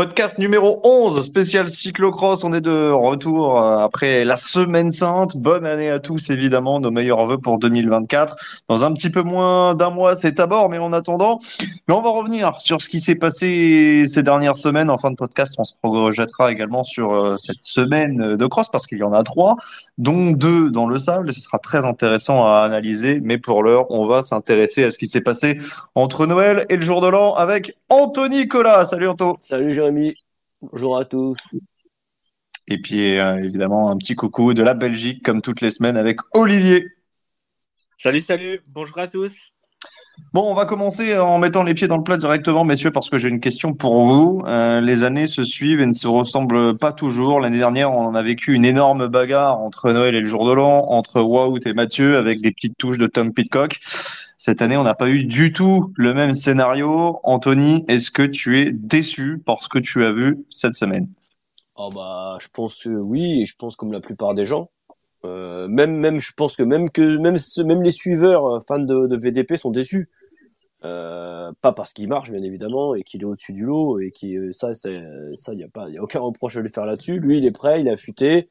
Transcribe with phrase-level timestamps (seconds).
[0.00, 2.42] Podcast numéro 11, spécial cyclocross.
[2.42, 5.36] On est de retour euh, après la semaine sainte.
[5.36, 6.80] Bonne année à tous, évidemment.
[6.80, 8.62] Nos meilleurs vœux pour 2024.
[8.66, 11.38] Dans un petit peu moins d'un mois, c'est à bord, mais en attendant,
[11.86, 14.88] mais on va revenir sur ce qui s'est passé ces dernières semaines.
[14.88, 18.86] En fin de podcast, on se projettera également sur euh, cette semaine de cross parce
[18.86, 19.56] qu'il y en a trois,
[19.98, 21.34] dont deux dans le sable.
[21.34, 23.20] Ce sera très intéressant à analyser.
[23.22, 25.58] Mais pour l'heure, on va s'intéresser à ce qui s'est passé
[25.94, 28.86] entre Noël et le jour de l'an avec Anthony Collat.
[28.86, 29.36] Salut Anto.
[29.42, 29.89] Salut Jérémy,
[30.60, 31.36] bonjour à tous.
[32.68, 36.20] Et puis euh, évidemment un petit coucou de la Belgique comme toutes les semaines avec
[36.32, 36.86] Olivier.
[37.98, 39.52] Salut, salut, bonjour à tous.
[40.32, 43.18] Bon, on va commencer en mettant les pieds dans le plat directement, messieurs, parce que
[43.18, 44.42] j'ai une question pour vous.
[44.46, 47.40] Euh, les années se suivent et ne se ressemblent pas toujours.
[47.40, 50.86] L'année dernière, on a vécu une énorme bagarre entre Noël et le jour de l'an,
[50.88, 53.80] entre Wout et Mathieu, avec des petites touches de Tom Pitcock.
[54.42, 57.20] Cette année, on n'a pas eu du tout le même scénario.
[57.24, 61.08] Anthony, est-ce que tu es déçu par ce que tu as vu cette semaine?
[61.76, 64.70] Oh bah, je pense que oui, et je pense comme la plupart des gens.
[65.26, 67.36] Euh, même, même, je pense que même que même,
[67.66, 70.08] même les suiveurs euh, fans de VDP sont déçus.
[70.82, 74.38] Euh, pas parce qu'il marche bien évidemment et qu'il est au-dessus du lot et qui
[74.52, 75.02] ça c'est
[75.34, 77.20] ça y a pas y a aucun reproche à lui faire là-dessus.
[77.20, 78.48] Lui il est prêt, il a affûté,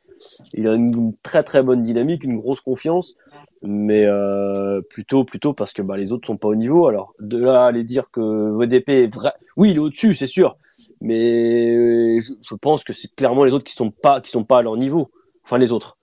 [0.54, 3.16] il a une très très bonne dynamique, une grosse confiance,
[3.64, 6.88] mais euh, plutôt plutôt parce que bah les autres sont pas au niveau.
[6.88, 10.58] Alors de là aller dire que VDP est vrai, oui il est au-dessus c'est sûr,
[11.02, 14.60] mais je, je pense que c'est clairement les autres qui sont pas qui sont pas
[14.60, 15.10] à leur niveau.
[15.44, 15.98] Enfin les autres,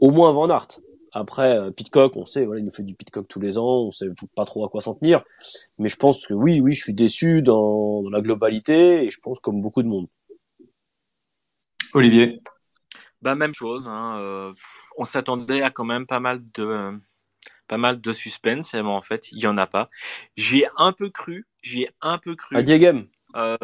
[0.00, 0.68] au moins Van Aert.
[1.18, 3.90] Après euh, Pitcock, on sait, voilà, il nous fait du Pitcock tous les ans, on
[3.90, 5.24] sait pas trop à quoi s'en tenir.
[5.78, 9.18] Mais je pense que oui, oui, je suis déçu dans, dans la globalité et je
[9.20, 10.08] pense comme beaucoup de monde.
[11.94, 12.42] Olivier
[13.22, 14.52] Bah, même chose, hein, euh,
[14.98, 16.92] on s'attendait à quand même pas mal de,
[17.66, 19.88] pas mal de suspense, et bon, en fait, il y en a pas.
[20.36, 22.58] J'y ai un peu cru, j'y ai un peu cru.
[22.58, 23.56] À Diegem, Euh,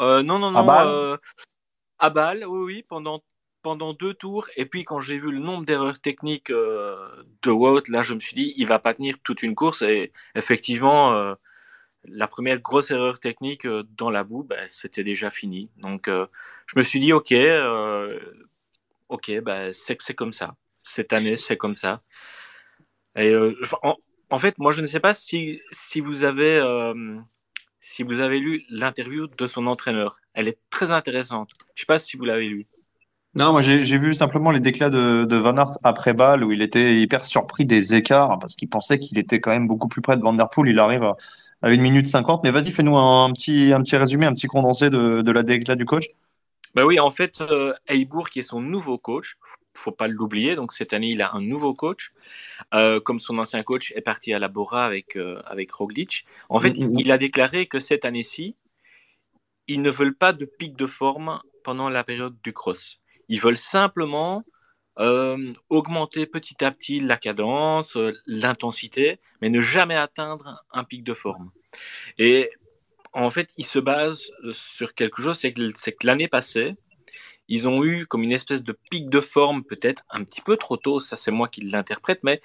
[0.00, 0.66] euh, non, non, À non.
[0.66, 1.16] Bâle euh,
[1.98, 3.22] à Bâle, oui, oui, pendant,
[3.62, 4.48] pendant deux tours.
[4.56, 6.96] Et puis, quand j'ai vu le nombre d'erreurs techniques euh,
[7.42, 9.82] de Wout, là, je me suis dit, il va pas tenir toute une course.
[9.82, 11.34] Et effectivement, euh,
[12.04, 15.70] la première grosse erreur technique euh, dans la boue, bah, c'était déjà fini.
[15.78, 17.34] Donc, je me suis dit, OK,
[19.08, 20.54] OK, bah, c'est comme ça.
[20.82, 22.02] Cette année, c'est comme ça.
[23.16, 23.34] Et
[23.82, 23.96] en,
[24.30, 26.62] en fait, moi, je ne sais pas si, si vous avez.
[27.80, 30.20] si vous avez lu l'interview de son entraîneur.
[30.34, 31.50] Elle est très intéressante.
[31.74, 32.66] Je sais pas si vous l'avez lu.
[33.38, 36.60] Non, moi j'ai vu simplement les déclats de, de Van Aert après balle où il
[36.60, 40.16] était hyper surpris des écarts parce qu'il pensait qu'il était quand même beaucoup plus près
[40.16, 40.70] de Van Der Poel.
[40.70, 41.16] Il arrive à,
[41.62, 42.42] à 1 minute 50.
[42.42, 45.76] Mais vas-y, fais-nous un, petit, un petit résumé, un petit condensé de, de la déclat
[45.76, 46.06] du coach.
[46.74, 47.72] Bah oui, en fait, euh,
[48.30, 49.36] qui est son nouveau coach,
[49.74, 50.56] faut pas l'oublier.
[50.56, 52.08] Donc cette année, il a un nouveau coach.
[52.74, 56.26] Euh, comme son ancien coach est parti à la Bora avec euh, avec Roglic.
[56.48, 56.98] En fait, Mhm.
[56.98, 58.56] il a déclaré que cette année-ci,
[59.68, 62.98] ils ne veulent pas de pic de forme pendant la période du cross.
[63.28, 64.44] Ils veulent simplement
[64.98, 71.04] euh, augmenter petit à petit la cadence, euh, l'intensité, mais ne jamais atteindre un pic
[71.04, 71.50] de forme.
[72.18, 72.50] Et
[73.12, 76.74] en fait, il se base sur quelque chose, c'est que, l'année passée,
[77.48, 80.76] ils ont eu comme une espèce de pic de forme, peut-être un petit peu trop
[80.76, 82.40] tôt, ça c'est moi qui l'interprète, mais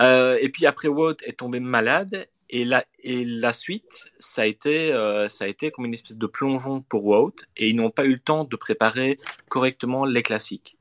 [0.00, 4.46] euh, et puis après Wout est tombé malade et la, et la suite, ça a,
[4.46, 7.90] été, euh, ça a été comme une espèce de plongeon pour Wout et ils n'ont
[7.90, 9.18] pas eu le temps de préparer
[9.48, 10.76] correctement les classiques.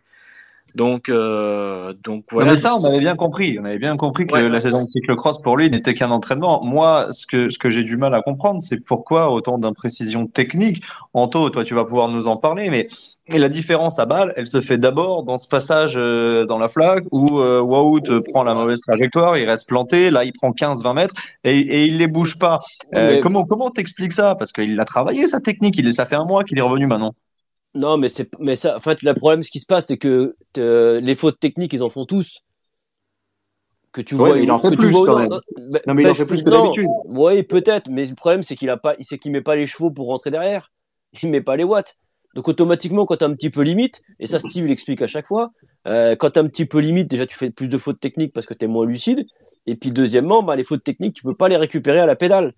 [0.75, 2.51] Donc, euh, donc voilà.
[2.51, 3.57] mais ça, on avait bien compris.
[3.59, 6.61] On avait bien compris que la saison de cyclocross pour lui n'était qu'un entraînement.
[6.65, 10.83] Moi, ce que, ce que j'ai du mal à comprendre, c'est pourquoi autant d'imprécisions techniques.
[11.13, 12.87] Anto, toi, tu vas pouvoir nous en parler, mais
[13.29, 17.05] la différence à balle, elle se fait d'abord dans ce passage euh, dans la flaque
[17.11, 21.15] où euh, Wout prend la mauvaise trajectoire, il reste planté, là, il prend 15-20 mètres
[21.43, 22.59] et, et il les bouge pas.
[22.95, 24.35] Euh, Comment, comment t'expliques ça?
[24.35, 25.77] Parce qu'il a travaillé sa technique.
[25.77, 27.13] Il, ça fait un mois qu'il est revenu maintenant.
[27.75, 30.35] Non, mais c'est, mais ça, en fait, le problème, ce qui se passe, c'est que
[30.55, 32.43] les fautes techniques, ils en font tous.
[33.91, 36.49] Que tu vois, il en fait plus, vois, non, mais il en fait plus que
[36.49, 36.87] d'habitude.
[37.05, 39.91] Oui, peut-être, mais le problème, c'est qu'il a pas, c'est qu'il met pas les chevaux
[39.91, 40.71] pour rentrer derrière.
[41.21, 41.95] Il met pas les watts.
[42.33, 45.51] Donc automatiquement, quand tu un petit peu limite, et ça Steve l'explique à chaque fois,
[45.85, 48.47] euh, quand tu un petit peu limite, déjà tu fais plus de fautes techniques parce
[48.47, 49.27] que tu es moins lucide.
[49.67, 52.53] Et puis deuxièmement, bah, les fautes techniques, tu peux pas les récupérer à la pédale.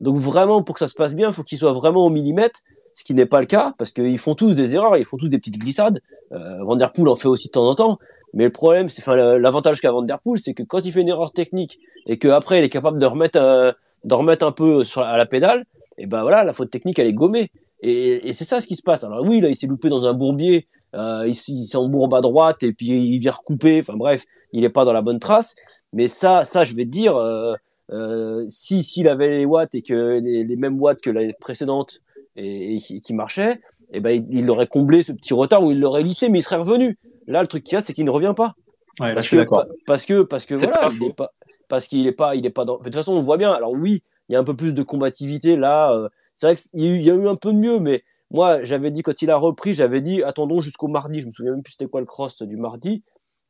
[0.00, 2.60] Donc vraiment, pour que ça se passe bien, il faut qu'il soit vraiment au millimètre
[3.00, 5.30] ce qui n'est pas le cas parce qu'ils font tous des erreurs, ils font tous
[5.30, 6.02] des petites glissades.
[6.32, 7.98] Euh, Vanderpool en fait aussi de temps en temps,
[8.34, 11.80] mais le problème, c'est l'avantage qu'a Vanderpool, c'est que quand il fait une erreur technique
[12.06, 13.72] et qu'après il est capable de remettre euh,
[14.04, 15.64] de remettre un peu sur, à la pédale,
[15.96, 17.50] et ben voilà, la faute technique elle est gommée.
[17.80, 19.02] Et, c'est ça ce qui se passe.
[19.02, 22.62] Alors oui, là il s'est loupé dans un bourbier, euh, il, il s'embourbe à droite
[22.62, 23.80] et puis il vient recouper.
[23.80, 25.54] Enfin bref, il est pas dans la bonne trace.
[25.94, 30.20] Mais ça, ça je vais te dire, euh, si s'il avait les watts et que
[30.22, 32.02] les, les mêmes watts que la précédente
[32.36, 33.52] et, qui marchait,
[33.92, 36.42] et eh ben il, aurait comblé ce petit retard ou il l'aurait lissé, mais il
[36.42, 36.98] serait revenu.
[37.26, 38.54] Là, le truc qu'il y a, c'est qu'il ne revient pas.
[38.98, 39.44] parce, que,
[39.86, 41.32] parce que parce que voilà, il est pas
[41.68, 42.78] parce qu'il est pas il est pas dans.
[42.78, 43.52] De toute façon, on voit bien.
[43.52, 45.92] Alors oui, il y a un peu plus de combativité là.
[45.92, 48.90] Euh, c'est vrai qu'il y, y, a eu un peu de mieux, mais moi, j'avais
[48.90, 51.20] dit quand il a repris, j'avais dit attendons jusqu'au mardi.
[51.20, 53.02] Je me souviens même plus c'était quoi le cross du mardi.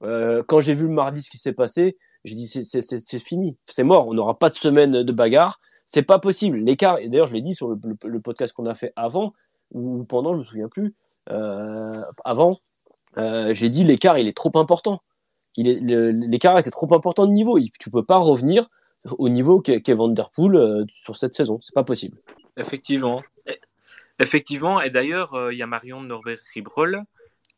[0.02, 3.84] Euh, quand j'ai vu le mardi ce qui s'est passé, j'ai dit c'est fini, c'est
[3.84, 4.08] mort.
[4.08, 5.60] On n'aura pas de semaine de bagarre.
[5.92, 6.58] C'est pas possible.
[6.58, 9.32] L'écart, et d'ailleurs, je l'ai dit sur le, podcast qu'on a fait avant
[9.72, 10.94] ou pendant, je me souviens plus.
[11.30, 12.60] Euh, avant,
[13.18, 15.02] euh, j'ai dit l'écart, il est trop important.
[15.56, 17.58] L'écart était trop important de niveau.
[17.80, 18.68] Tu peux pas revenir
[19.18, 21.58] au niveau qu'est Vanderpool euh, sur cette saison.
[21.60, 22.18] C'est pas possible.
[22.56, 23.24] Effectivement.
[24.20, 24.80] Effectivement.
[24.80, 27.02] Et d'ailleurs, il y a Marion Norbert-Ribrol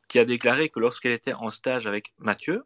[0.09, 2.65] qui a déclaré que lorsqu'elle était en stage avec Mathieu,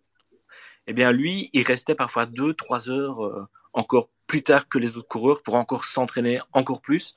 [0.86, 5.08] eh bien lui, il restait parfois deux, trois heures encore plus tard que les autres
[5.08, 7.14] coureurs pour encore s'entraîner encore plus.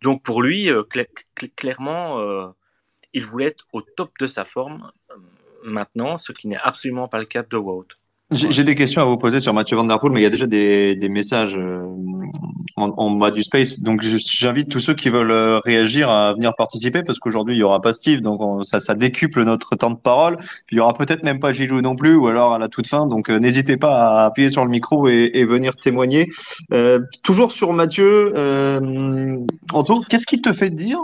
[0.00, 0.82] Donc pour lui, euh,
[1.56, 2.48] clairement, euh,
[3.12, 5.16] il voulait être au top de sa forme euh,
[5.64, 7.86] maintenant, ce qui n'est absolument pas le cas de Wout.
[8.32, 10.30] J'ai des questions à vous poser sur Mathieu Van Der Poel, mais il y a
[10.30, 11.82] déjà des, des messages euh,
[12.76, 13.80] en, en, bas du space.
[13.80, 17.62] Donc j'invite tous ceux qui veulent euh, réagir à venir participer parce qu'aujourd'hui il y
[17.62, 20.36] aura pas Steve, donc ça, ça décuple notre temps de parole.
[20.66, 22.86] Puis il y aura peut-être même pas Gilou non plus, ou alors à la toute
[22.86, 23.06] fin.
[23.06, 26.30] Donc euh, n'hésitez pas à appuyer sur le micro et, et venir témoigner.
[26.72, 29.36] Euh, toujours sur Mathieu, euh,
[29.72, 30.98] Anto, qu'est-ce qui te fait dire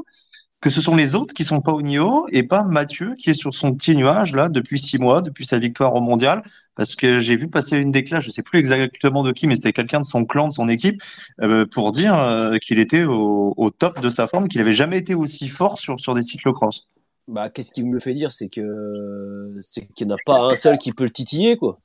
[0.60, 3.34] que ce sont les autres qui sont pas au niveau et pas Mathieu qui est
[3.34, 6.42] sur son petit nuage là depuis six mois, depuis sa victoire au mondial.
[6.74, 9.72] Parce que j'ai vu passer une déclaration, je sais plus exactement de qui, mais c'était
[9.72, 11.02] quelqu'un de son clan, de son équipe,
[11.40, 15.14] euh, pour dire euh, qu'il était au, top de sa forme, qu'il avait jamais été
[15.14, 16.88] aussi fort sur, sur des cyclocross.
[17.26, 20.56] Bah, qu'est-ce qui me fait dire, c'est que c'est qu'il n'y en a pas un
[20.56, 21.80] seul qui peut le titiller, quoi.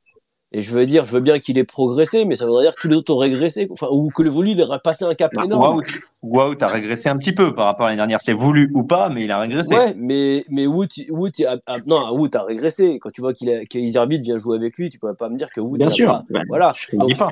[0.56, 2.82] Et je veux dire, je veux bien qu'il ait progressé, mais ça voudrait dire que
[2.82, 5.32] tous les autres ont régressé, enfin, ou que le voulu il aurait passé un cap
[5.34, 5.82] bah, énorme.
[6.22, 8.22] Wout, a régressé un petit peu par rapport à l'année dernière.
[8.22, 9.74] C'est voulu ou pas, mais il a régressé.
[9.74, 11.58] Ouais, mais, mais Wout, Wout, a,
[11.88, 13.00] non, Wout a régressé.
[13.00, 15.50] Quand tu vois qu'il a, qu'Isarbit vient jouer avec lui, tu peux pas me dire
[15.52, 15.78] que Wout.
[15.78, 16.24] Bien sûr.
[16.32, 16.74] Pas, voilà.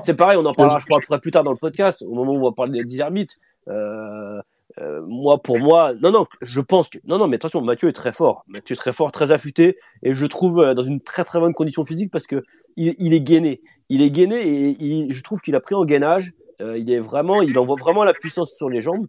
[0.01, 2.39] C'est pareil, on en parlera, je crois, plus tard dans le podcast, au moment où
[2.39, 3.27] on va parler d'Isarbit.
[3.67, 4.41] Euh,
[4.79, 7.93] euh, moi, pour moi, non, non, je pense que, non, non, mais attention, Mathieu est
[7.93, 8.43] très fort.
[8.47, 11.53] Mathieu est très fort, très affûté, et je trouve euh, dans une très très bonne
[11.53, 12.43] condition physique parce que
[12.77, 13.61] il, est gainé.
[13.89, 16.33] Il est gainé et je trouve qu'il a pris en gainage.
[16.61, 19.07] Euh, il est vraiment, il envoie vraiment la puissance sur les jambes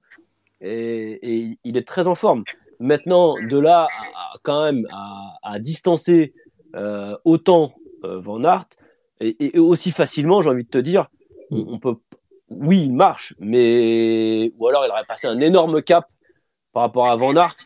[0.60, 2.44] et, il est très en forme.
[2.80, 3.86] Maintenant, de là
[4.42, 4.86] quand même
[5.42, 6.34] à, distancer
[7.24, 8.66] autant Van Aert
[9.20, 11.08] et, aussi facilement, j'ai envie de te dire,
[11.50, 11.96] on peut
[12.60, 16.06] oui, il marche, mais ou alors il aurait passé un énorme cap
[16.72, 17.56] par rapport à Van Aert.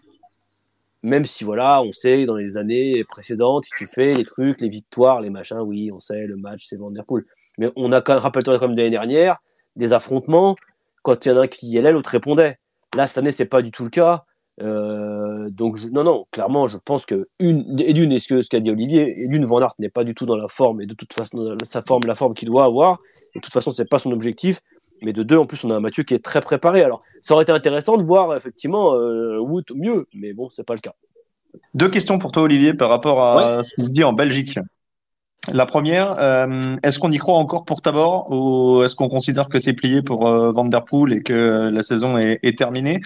[1.03, 5.21] Même si voilà, on sait dans les années précédentes, tu fais les trucs, les victoires,
[5.21, 7.25] les machins, oui, on sait le match, c'est Van Der Poel.
[7.59, 9.39] Mais on a quand même, rappelle-toi comme l'année dernière,
[9.77, 10.57] des affrontements.
[11.03, 12.59] Quand il y en a un qui y allait, l'autre répondait.
[12.97, 14.25] Là, cette année, c'est pas du tout le cas.
[14.63, 18.61] Euh, donc non, non, clairement, je pense que une et d'une, est-ce que ce qu'a
[18.61, 20.95] dit Olivier, et d'une Van Aert n'est pas du tout dans la forme et de
[20.95, 22.99] toute façon sa forme, la forme qu'il doit avoir.
[23.35, 24.61] Et de toute façon, c'est pas son objectif.
[25.03, 26.83] Mais de deux, en plus, on a un Mathieu qui est très préparé.
[26.83, 30.75] Alors, ça aurait été intéressant de voir effectivement euh, Wood mieux, mais bon, c'est pas
[30.75, 30.95] le cas.
[31.75, 34.59] Deux questions pour toi, Olivier, par rapport à ce qu'il dit en Belgique.
[35.53, 39.59] La première, euh, est-ce qu'on y croit encore pour Tabor ou est-ce qu'on considère que
[39.59, 43.01] c'est plié pour euh, Van Der Poel et que la saison est, terminée?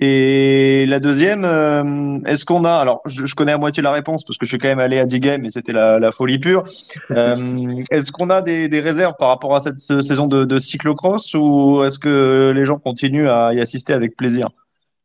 [0.00, 4.38] Et la deuxième, euh, est-ce qu'on a, alors je, connais à moitié la réponse parce
[4.38, 6.64] que je suis quand même allé à D-Game et c'était la, folie pure.
[7.10, 11.34] Euh, est-ce qu'on a des, des, réserves par rapport à cette saison de, de cyclocross
[11.34, 14.50] ou est-ce que les gens continuent à y assister avec plaisir?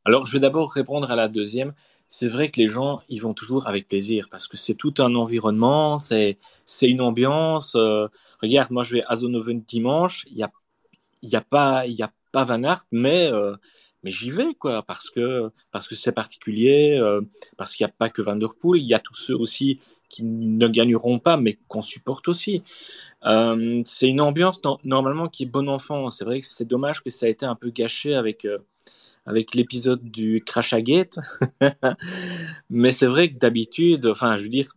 [0.06, 1.74] Alors je vais d'abord répondre à la deuxième
[2.10, 5.13] c'est vrai que les gens ils vont toujours avec plaisir parce que c'est tout un
[5.15, 6.38] environnement, c'est
[6.82, 7.75] une ambiance.
[7.75, 8.08] Euh,
[8.41, 10.51] regarde, moi je vais à Zonoven dimanche, il y a
[11.22, 13.56] y a pas y a pas Van Aert, mais euh,
[14.03, 17.22] mais j'y vais quoi parce que parce que c'est particulier, euh,
[17.58, 19.79] parce qu'il n'y a pas que Van der Poel, il y a tous ceux aussi
[20.10, 22.63] qui ne gagneront pas, mais qu'on supporte aussi.
[23.22, 26.10] C'est une ambiance normalement qui est bon enfant.
[26.10, 28.48] C'est vrai que c'est dommage que ça a été un peu gâché avec
[29.30, 31.20] avec l'épisode du crash à gate.
[32.72, 34.74] Mais c'est vrai que d'habitude, enfin, je veux dire,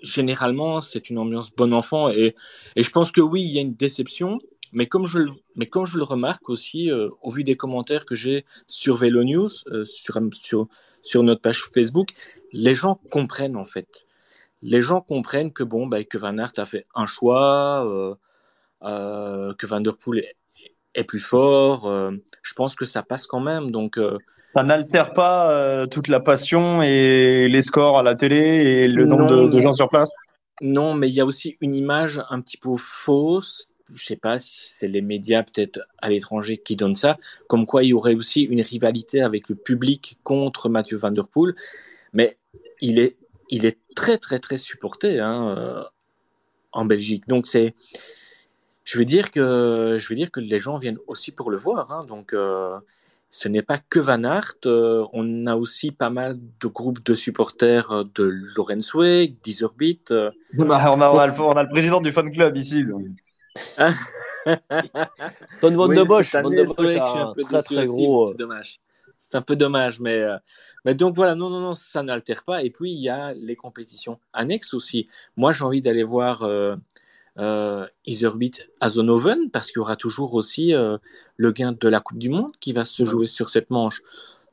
[0.00, 2.08] généralement, c'est une ambiance bon enfant.
[2.08, 2.34] Et,
[2.76, 4.38] et, je pense que oui, il y a une déception.
[4.72, 5.18] Mais comme je,
[5.54, 9.22] mais comme je le remarque aussi, euh, au vu des commentaires que j'ai sur Velo
[9.22, 10.68] News, euh, sur, sur,
[11.02, 12.12] sur notre page Facebook,
[12.52, 14.06] les gens comprennent en fait.
[14.62, 17.86] Les gens comprennent que bon, bah, que Van Aert a fait un choix,
[18.82, 20.24] euh, que Van Der Poel
[20.98, 21.86] est, plus fort.
[21.86, 22.12] Euh,
[22.42, 23.70] je pense que ça passe quand même.
[23.70, 28.36] Donc euh, ça n'altère pas euh, toute la passion et les scores à la télé
[28.36, 30.10] et le nombre de, de, gens sur place?
[30.60, 33.70] Non, mais il y a aussi une image un petit peu fausse.
[33.90, 37.84] Je sais pas si c'est les médias peut-être à l'étranger qui donnent ça, comme quoi
[37.84, 41.54] il y aurait aussi une rivalité avec le public contre Mathieu Van Der Poel.
[42.12, 42.36] Mais
[42.80, 43.16] il est,
[43.48, 45.86] il est très très très supporté hein,
[46.72, 47.26] en Belgique.
[47.28, 47.74] Donc c'est
[48.88, 51.92] je veux dire que je veux dire que les gens viennent aussi pour le voir.
[51.92, 52.80] Hein, donc euh,
[53.28, 54.54] ce n'est pas que Van Aert.
[54.64, 58.24] Euh, on a aussi pas mal de groupes de supporters euh, de
[58.56, 58.90] Lorenz.
[58.96, 59.26] Euh.
[60.54, 62.86] Bah, on, a, on, a le, on, a, le, président du fan club ici.
[62.86, 63.04] Donc.
[65.60, 68.30] Ton Van de Bosch, Van de Bosch, un très très gros.
[68.30, 68.80] C'est dommage.
[69.20, 70.24] C'est un peu dommage, mais,
[70.86, 72.62] mais donc voilà, non, non, non, ça n'altère pas.
[72.62, 75.06] Et puis il y a les compétitions annexes aussi.
[75.36, 76.48] Moi, j'ai envie d'aller voir
[77.38, 80.98] euh, Iserbit à Zonoven, parce qu'il y aura toujours aussi euh,
[81.36, 84.02] le gain de la Coupe du Monde qui va se jouer sur cette manche.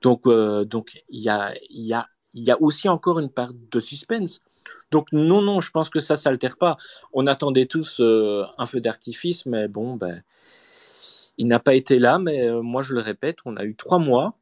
[0.01, 3.79] Donc, euh, donc il y a, y, a, y a aussi encore une part de
[3.79, 4.41] suspense.
[4.91, 6.77] Donc non, non, je pense que ça, ça s'altère pas.
[7.13, 10.21] On attendait tous euh, un feu d'artifice, mais bon, ben,
[11.37, 12.19] il n'a pas été là.
[12.19, 14.35] Mais moi, je le répète, on a eu trois mois.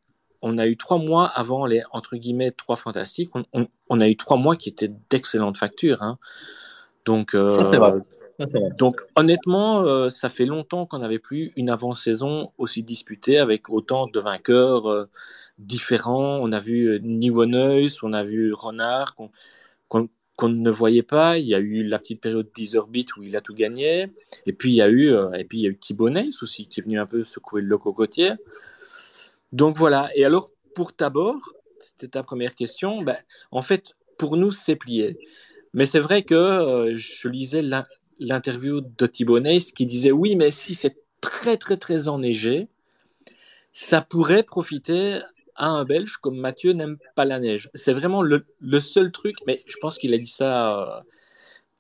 [0.46, 3.30] On a eu trois mois avant les entre guillemets trois fantastiques.
[3.34, 6.04] On, on, on a eu trois mois qui étaient d'excellente facture.
[6.04, 6.18] Hein.
[7.06, 7.94] Donc euh, ça c'est vrai.
[8.78, 14.08] Donc honnêtement, euh, ça fait longtemps qu'on n'avait plus une avant-saison aussi disputée avec autant
[14.08, 15.06] de vainqueurs euh,
[15.60, 16.40] différents.
[16.42, 19.30] On a vu euh, Nieuwenhuis, on a vu Renard qu'on
[19.90, 21.38] qu qu ne voyait pas.
[21.38, 24.12] Il y a eu la petite période d'Iserbit où il a tout gagné.
[24.46, 25.80] Et puis il y a eu euh, et puis il y a eu
[26.42, 28.32] aussi qui est venu un peu secouer le cocotier.
[29.52, 30.10] Donc voilà.
[30.16, 31.38] Et alors pour Tabor,
[31.80, 33.04] c'était ta première question.
[33.04, 33.18] Ben,
[33.52, 35.20] en fait, pour nous, c'est plié.
[35.74, 37.64] Mais c'est vrai que je lisais
[38.20, 42.68] l'interview de Thibaut Neis qui disait oui, mais si c'est très très très enneigé,
[43.72, 45.20] ça pourrait profiter
[45.56, 47.70] à un Belge comme Mathieu n'aime pas la neige.
[47.74, 51.00] C'est vraiment le, le, seul truc, mais je pense qu'il a dit ça euh,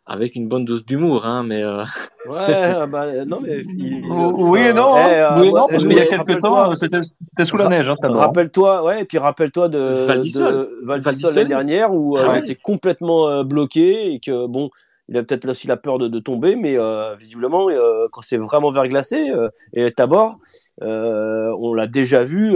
[0.06, 1.63] avec une bonne dose d'humour, hein, mais.
[1.63, 1.84] Euh...
[2.30, 3.62] Ouais, bah, non, mais.
[3.78, 5.10] Il, oui et non, hein.
[5.10, 7.02] euh, oui et non, parce qu'il y a quelques temps, c'était
[7.46, 7.90] sous la neige.
[7.90, 10.06] Hein, rappelle-toi, ouais, et puis rappelle-toi de
[10.86, 11.02] Val
[11.36, 12.40] l'année dernière où euh, ouais.
[12.40, 14.70] il était complètement euh, bloqué et que, bon,
[15.13, 18.38] il a peut-être aussi la peur de, de tomber, mais euh, visiblement, euh, quand c'est
[18.38, 20.39] vraiment verglacé, euh, et Tabor,
[20.82, 22.55] on l'a déjà vu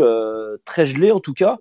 [0.65, 1.57] très gelé en tout cas.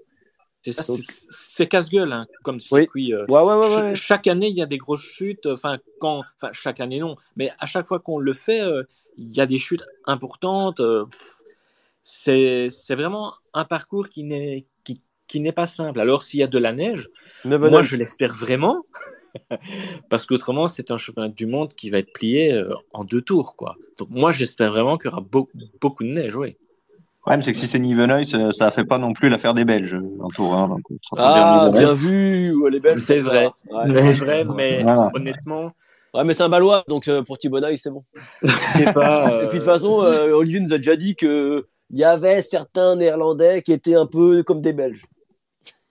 [0.62, 0.82] C'est ça,
[1.28, 2.88] c'est casse-gueule hein, comme circuit.
[2.94, 3.14] Oui.
[3.14, 5.46] Euh, ouais, ouais, ouais, ch chaque année, il y a des grosses chutes.
[5.46, 8.82] Enfin, quand, enfin, chaque année non, mais à chaque fois qu'on le fait, euh,
[9.16, 10.80] il y a des chutes importantes.
[10.80, 11.04] Euh,
[12.02, 16.00] c'est vraiment un parcours qui n'est qui, qui n'est pas simple.
[16.00, 17.10] Alors, s'il y a de la neige,
[17.44, 18.84] moi, je l'espère vraiment.
[20.10, 23.56] Parce qu'autrement, c'est un championnat du monde qui va être plié euh, en deux tours.
[23.56, 23.76] Quoi.
[23.98, 26.36] Donc, moi, j'espère vraiment qu'il y aura beaucoup, beaucoup de neige.
[26.36, 26.56] Oui.
[26.90, 29.64] Le problème, c'est que si c'est Niveneuil, ça ne fait pas non plus l'affaire des
[29.64, 30.54] Belges en tour.
[30.54, 30.82] Hein, donc,
[31.16, 33.00] ah, bien vu, les Belges.
[33.00, 35.10] C'est vrai, ouais, c'est vrai, mais voilà.
[35.12, 35.72] honnêtement.
[36.16, 38.02] Ouais, mais c'est un Balois, donc euh, pour Thiboneuil, c'est bon.
[38.94, 39.42] pas, euh...
[39.44, 42.96] Et puis de toute façon, euh, Olivier nous a déjà dit qu'il y avait certains
[42.96, 45.04] Néerlandais qui étaient un peu comme des Belges.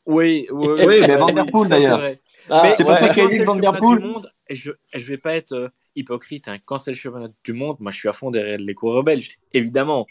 [0.06, 2.02] Oui, oui, oui mais Van Der Poel d'ailleurs.
[2.50, 3.44] Ah, c'est pas ouais.
[3.44, 4.04] Van Der Poel.
[4.48, 6.48] Et je ne vais pas être euh, hypocrite.
[6.48, 6.58] Hein.
[6.64, 9.32] Quand c'est le championnat du monde, moi je suis à fond derrière les coureurs belges,
[9.54, 10.06] évidemment.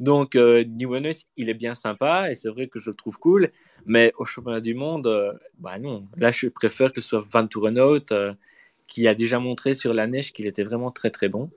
[0.00, 0.64] Donc, euh,
[1.36, 3.50] il est bien sympa et c'est vrai que je le trouve cool.
[3.86, 6.06] Mais au championnat du monde, euh, bah non.
[6.16, 8.32] Là, je préfère que ce soit Van Tourenhout euh,
[8.86, 11.50] qui a déjà montré sur la neige qu'il était vraiment très très bon.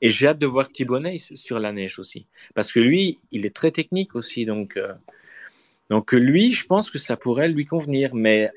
[0.00, 2.26] Et j'ai hâte de voir Thibonnet sur la neige aussi.
[2.54, 4.44] Parce que lui, il est très technique aussi.
[4.44, 4.78] Donc,
[5.90, 8.14] donc lui, je pense que ça pourrait lui convenir.
[8.14, 8.50] Mais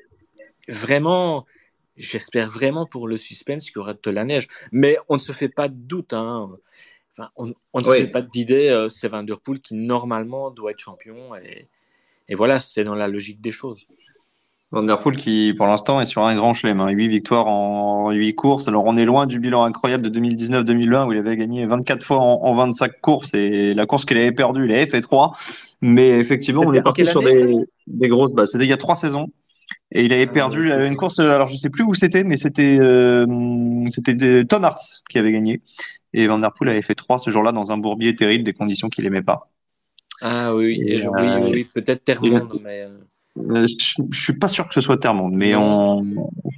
[0.68, 1.46] vraiment,
[1.96, 4.48] j'espère vraiment pour le suspense qu'il y aura de la neige.
[4.72, 6.12] Mais on ne se fait pas de doute.
[6.12, 6.50] Hein
[7.36, 10.78] on, ne se fait pas d'idée, euh, c'est Van Der Poel qui normalement doit être
[10.78, 11.34] champion.
[11.36, 13.86] Et, voilà, c'est dans la logique des choses.
[14.70, 16.80] Van Der Poel qui, pour l'instant, est sur un grand chelem.
[16.80, 16.90] Hein.
[16.90, 18.68] 8 victoires en 8 courses.
[18.68, 22.18] Alors, on est loin du bilan incroyable de 2019-2020 où il avait gagné 24 fois
[22.18, 25.34] en, 25 courses et la course qu'il avait perdue, il avait fait 3.
[25.80, 27.54] Mais effectivement, on est parti sur des,
[27.86, 28.50] des, grosses bases.
[28.52, 29.28] C'était il y a 3 saisons.
[29.90, 32.78] Et il avait ah, perdu une course, alors je sais plus où c'était, mais c'était
[32.78, 33.26] euh,
[33.90, 34.14] c'était
[35.08, 35.62] qui avait gagné.
[36.12, 38.88] Et Van Der Poel avait fait 3 ce jour-là dans un bourbier terrible, des conditions
[38.88, 39.50] qu'il aimait pas.
[40.20, 42.86] Ah oui, oui, euh, oui, peut-être Termonde, mais.
[43.38, 43.66] Euh, euh,
[44.10, 46.04] je, suis pas sûr que ce soit Termonde, mais on,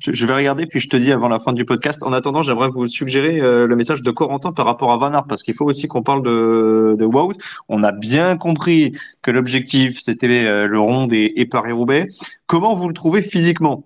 [0.01, 2.03] je vais regarder puis je te dis avant la fin du podcast.
[2.03, 5.43] En attendant, j'aimerais vous suggérer le message de Corentin par rapport à Van Aert parce
[5.43, 7.35] qu'il faut aussi qu'on parle de, de Wout.
[7.69, 12.09] On a bien compris que l'objectif c'était le rond et, et Paris-Roubaix.
[12.47, 13.85] Comment vous le trouvez physiquement?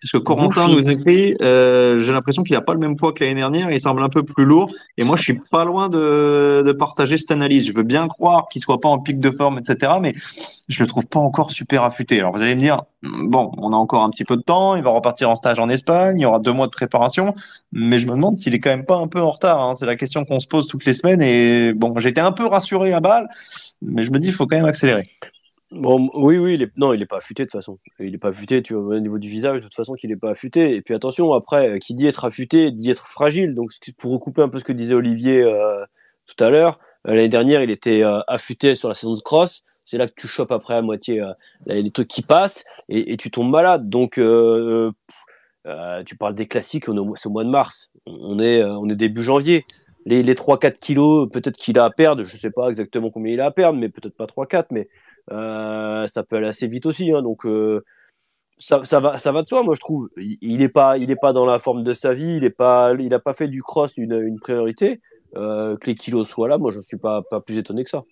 [0.00, 3.24] Parce que Corentin nous écrit, euh, j'ai l'impression qu'il n'a pas le même poids que
[3.24, 4.70] l'année dernière, il semble un peu plus lourd.
[4.96, 7.66] Et moi, je suis pas loin de, de partager cette analyse.
[7.66, 9.92] Je veux bien croire qu'il soit pas en pic de forme, etc.
[10.00, 10.14] Mais
[10.68, 12.18] je le trouve pas encore super affûté.
[12.18, 14.82] Alors vous allez me dire, bon, on a encore un petit peu de temps, il
[14.82, 17.34] va repartir en stage en Espagne, il y aura deux mois de préparation.
[17.72, 19.60] Mais je me demande s'il est quand même pas un peu en retard.
[19.60, 19.74] Hein.
[19.78, 21.22] C'est la question qu'on se pose toutes les semaines.
[21.22, 23.28] Et bon, j'étais un peu rassuré à balle,
[23.82, 25.04] mais je me dis, il faut quand même accélérer.
[25.70, 26.72] Bon, oui, oui, il est...
[26.78, 27.78] non, il est pas affûté de toute façon.
[27.98, 30.16] Il est pas affûté, tu vois, au niveau du visage, de toute façon, qu'il est
[30.16, 30.74] pas affûté.
[30.74, 33.54] Et puis attention, après, qui dit être affûté, dit être fragile.
[33.54, 35.84] Donc, pour recouper un peu ce que disait Olivier euh,
[36.26, 39.62] tout à l'heure, euh, l'année dernière, il était euh, affûté sur la saison de cross.
[39.84, 41.22] C'est là que tu chopes après à moitié
[41.64, 43.88] les trucs qui passent et, tu tombes malade.
[43.88, 44.20] Donc,
[46.06, 47.90] tu parles des classiques, c'est au mois de mars.
[48.04, 49.64] On est, on est début janvier.
[50.04, 52.24] Les, les 3-4 kilos, peut-être qu'il a à perdre.
[52.24, 54.84] Je sais pas exactement combien il a à perdre, mais peut-être pas 3-4, mais euh,
[55.30, 57.12] ça peut aller assez vite aussi.
[57.12, 57.84] Hein, donc euh,
[58.56, 60.08] ça, ça, va, ça va de soi, moi je trouve.
[60.16, 62.36] Il n'est pas, il est pas dans la forme de sa vie.
[62.36, 65.00] Il est pas, il a pas fait du cross une, une priorité.
[65.36, 68.02] Euh, que les kilos soient là, moi je suis pas, pas plus étonné que ça.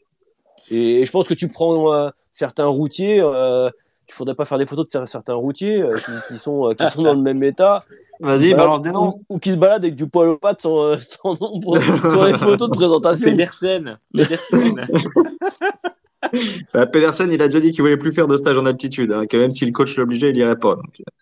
[0.71, 3.71] Et, je pense que tu prends certains routiers, euh,
[4.07, 5.83] il faudrait pas faire des photos de certains routiers
[6.29, 7.83] qui, sont, qui sont dans le même état.
[8.21, 9.21] Vas-y, balance des noms.
[9.31, 12.77] Ou, qui se baladent avec du poil aux pattes sans, sans sur les photos de
[12.77, 13.31] présentation.
[13.31, 13.99] Pedersen.
[14.13, 14.87] Pedersen.
[16.75, 19.27] bah, Pedersen, il a déjà dit qu'il voulait plus faire de stage en altitude, hein,
[19.27, 20.77] que même si le coach l'obligeait, il irait pas.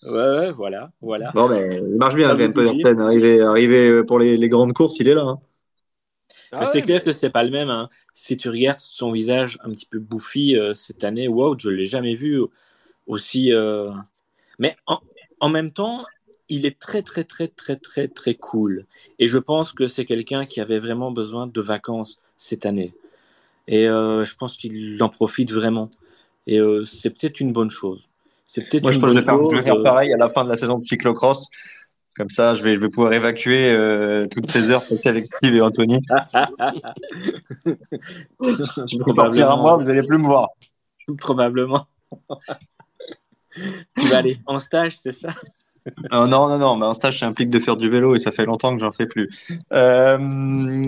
[0.05, 0.47] Euh.
[0.47, 1.33] Ouais, voilà, voilà.
[1.35, 3.01] Bon, mais il marche bien, même, Pedersen.
[3.01, 5.23] Arrivé, arrivé pour les, les, grandes courses, il est là.
[5.23, 5.39] Hein.
[6.53, 7.71] Ah c'est clair que c'est pas le même.
[7.71, 7.89] Hein.
[8.13, 11.87] Si tu regardes son visage un petit peu bouffi euh, cette année, wow, je l'ai
[11.87, 12.41] jamais vu
[13.07, 13.53] aussi.
[13.53, 13.91] Euh...
[14.59, 15.01] Mais en,
[15.41, 16.05] en, même temps,
[16.49, 18.87] il est très très très très très très cool.
[19.19, 22.95] Et je pense que c'est quelqu'un qui avait vraiment besoin de vacances cette année.
[23.67, 25.89] Et euh, je pense qu'il en profite vraiment.
[26.47, 28.11] Et euh, c'est peut-être une bonne chose.
[28.47, 29.51] C'est peut-être une bonne chose.
[29.51, 31.49] Je vais faire pareil à la fin de la saison de cyclocross.
[32.17, 35.55] Comme ça, je vais, je vais pouvoir évacuer euh, toutes ces heures passées avec Steve
[35.55, 36.01] et Anthony.
[37.65, 40.51] je vais partir à moi, vous n'allez plus me voir.
[41.19, 41.87] Probablement.
[43.99, 45.31] tu vas aller en stage, c'est ça?
[46.13, 48.45] Non, non, non, mais un stage, ça implique de faire du vélo et ça fait
[48.45, 49.29] longtemps que j'en fais plus.
[49.73, 50.19] Euh,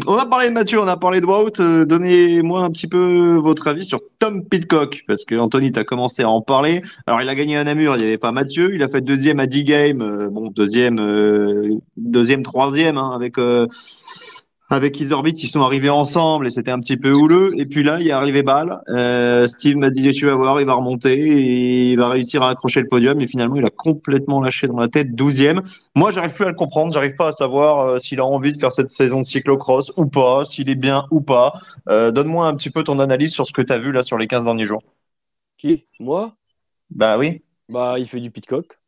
[0.07, 1.61] on a parlé de Mathieu, on a parlé de Wout.
[1.61, 5.85] Euh, donnez-moi un petit peu votre avis sur Tom Pitcock, parce que Anthony, tu as
[5.85, 6.83] commencé à en parler.
[7.07, 8.75] Alors, il a gagné à Namur, il n'y avait pas Mathieu.
[8.75, 10.03] Il a fait deuxième à 10 games.
[10.03, 10.97] Euh, bon, deuxième,
[11.97, 13.37] deuxième, troisième, hein, avec
[14.69, 17.53] avec Isorbit, ils sont arrivés ensemble et c'était un petit peu houleux.
[17.57, 18.81] Et puis là, il est arrivé balle.
[18.89, 22.51] Euh, Steve m'a dit, tu vas voir, il va remonter et il va réussir à
[22.51, 23.21] accrocher le podium.
[23.21, 25.63] Et finalement, il a complètement lâché dans la tête, douzième.
[25.95, 26.93] Moi, j'arrive plus à le comprendre.
[26.93, 30.07] J'arrive pas à savoir euh, s'il a envie de faire cette saison de cyclocross ou
[30.07, 31.53] pas, s'il est bien ou pas.
[31.89, 34.19] Euh, donne-moi un petit peu ton analyse sur ce que tu as vu là sur
[34.19, 34.83] les 15 derniers jours.
[35.57, 35.87] Qui?
[36.01, 36.35] Moi?
[36.91, 37.43] Bah oui.
[37.69, 38.79] Bah, il fait du pitcock.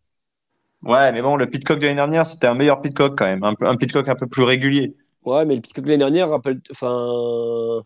[0.82, 3.44] Ouais, mais bon, le pitcock de l'année dernière, c'était un meilleur pitcock quand même.
[3.44, 4.94] Un, un pitcock un peu plus régulier.
[5.24, 6.60] Ouais, mais le Pitcock de l'année dernière rappelle.
[6.70, 7.84] Enfin.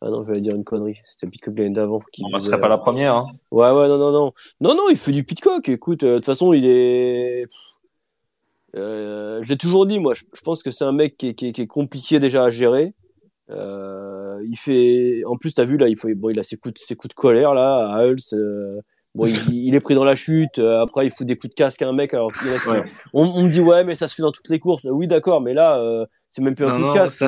[0.00, 1.00] Ah non, je vais dire une connerie.
[1.04, 2.00] C'était le Pitcock l'année d'avant.
[2.12, 3.16] Qui ne serait pas la première.
[3.16, 3.26] Hein.
[3.50, 4.32] Ouais, ouais, non, non, non.
[4.60, 5.68] Non, non, il fait du Pitcock.
[5.68, 7.46] Écoute, euh, de toute façon, il est.
[8.76, 10.14] Euh, je l'ai toujours dit, moi.
[10.14, 12.94] Je, pense que c'est un mec qui est, qui, est, compliqué déjà à gérer.
[13.50, 15.22] Euh, il fait.
[15.26, 16.08] En plus, tu as vu, là, il, faut...
[16.14, 18.34] bon, il a ses coups, de, ses coups de colère, là, à Hulse.
[19.14, 20.58] Bon, il, il est pris dans la chute.
[20.58, 22.12] euh, après, il fout des coups de casque à un mec.
[22.14, 22.82] Alors, il y en a qui- Ouais.
[23.12, 24.84] on, on me dit ouais, mais ça se fait dans toutes les courses.
[24.90, 27.24] Oui, d'accord, mais là, euh, c'est même plus un Non, coup de casque.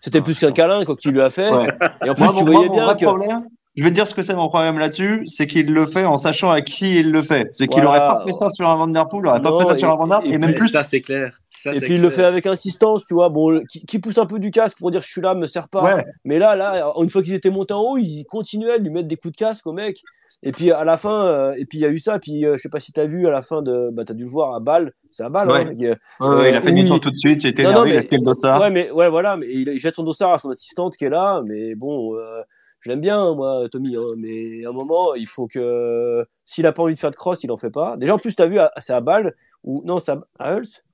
[0.00, 1.50] C'était plus qu'un câlin quoi que tu lui as fait.
[1.50, 1.66] Ouais.
[2.04, 3.44] Et en plus, Moi, tu voyais moi, bien que problème,
[3.76, 6.18] je vais te dire ce que c'est mon problème là-dessus, c'est qu'il le fait en
[6.18, 7.48] sachant à qui il le fait.
[7.52, 8.06] C'est qu'il Voilà.
[8.14, 9.88] aurait pas fait ça sur un Van Der Poel, il aurait pas fait ça sur
[9.88, 10.68] et- un Van et et, même plus.
[10.68, 11.30] Ça, c'est clair.
[11.48, 13.28] Ça, et puis il le fait avec insistance, tu vois.
[13.28, 15.68] Bon, qui, qui pousse un peu du casque pour dire je suis là, me sert
[15.68, 15.84] pas.
[15.94, 16.04] Ouais.
[16.24, 19.06] Mais là, là, une fois qu'ils étaient montés en haut, ils continuaient de lui mettre
[19.06, 20.02] des coups de casque au mec.
[20.42, 22.18] Et puis à la fin, euh, et puis il y a eu ça.
[22.18, 24.24] Puis euh, je sais pas si t'as vu à la fin de, bah t'as dû
[24.24, 25.48] le voir à Bâle, c'est à Bâle.
[25.50, 25.66] Ouais.
[25.66, 25.96] Hein, qui- Ouais,
[26.36, 26.78] ouais, il a fait oui.
[26.78, 28.60] demi-tour tout de suite, il était Non, non, énervé, il a fait le dossard.
[28.60, 31.10] Ouais, mais ouais, voilà, mais il, il jette son dossard à son assistante qui est
[31.10, 31.42] là.
[31.44, 32.40] Mais bon, euh,
[32.80, 33.96] j'aime bien moi, Tommy.
[33.96, 37.16] Hein, mais à un moment, il faut que s'il a pas envie de faire de
[37.16, 37.96] cross, il en fait pas.
[37.96, 40.84] Déjà en plus, t'as vu, c'est à Bâle ou non, c'est à, à Hulst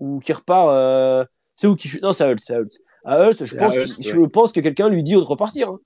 [0.00, 0.68] ou qui repart.
[0.70, 2.80] euh, c'est où qui Non, c'est à Hulst, c'est à Hulst.
[3.06, 5.68] À Hulst, je pense, je que quelqu'un lui dit de repartir.
[5.68, 5.78] hein.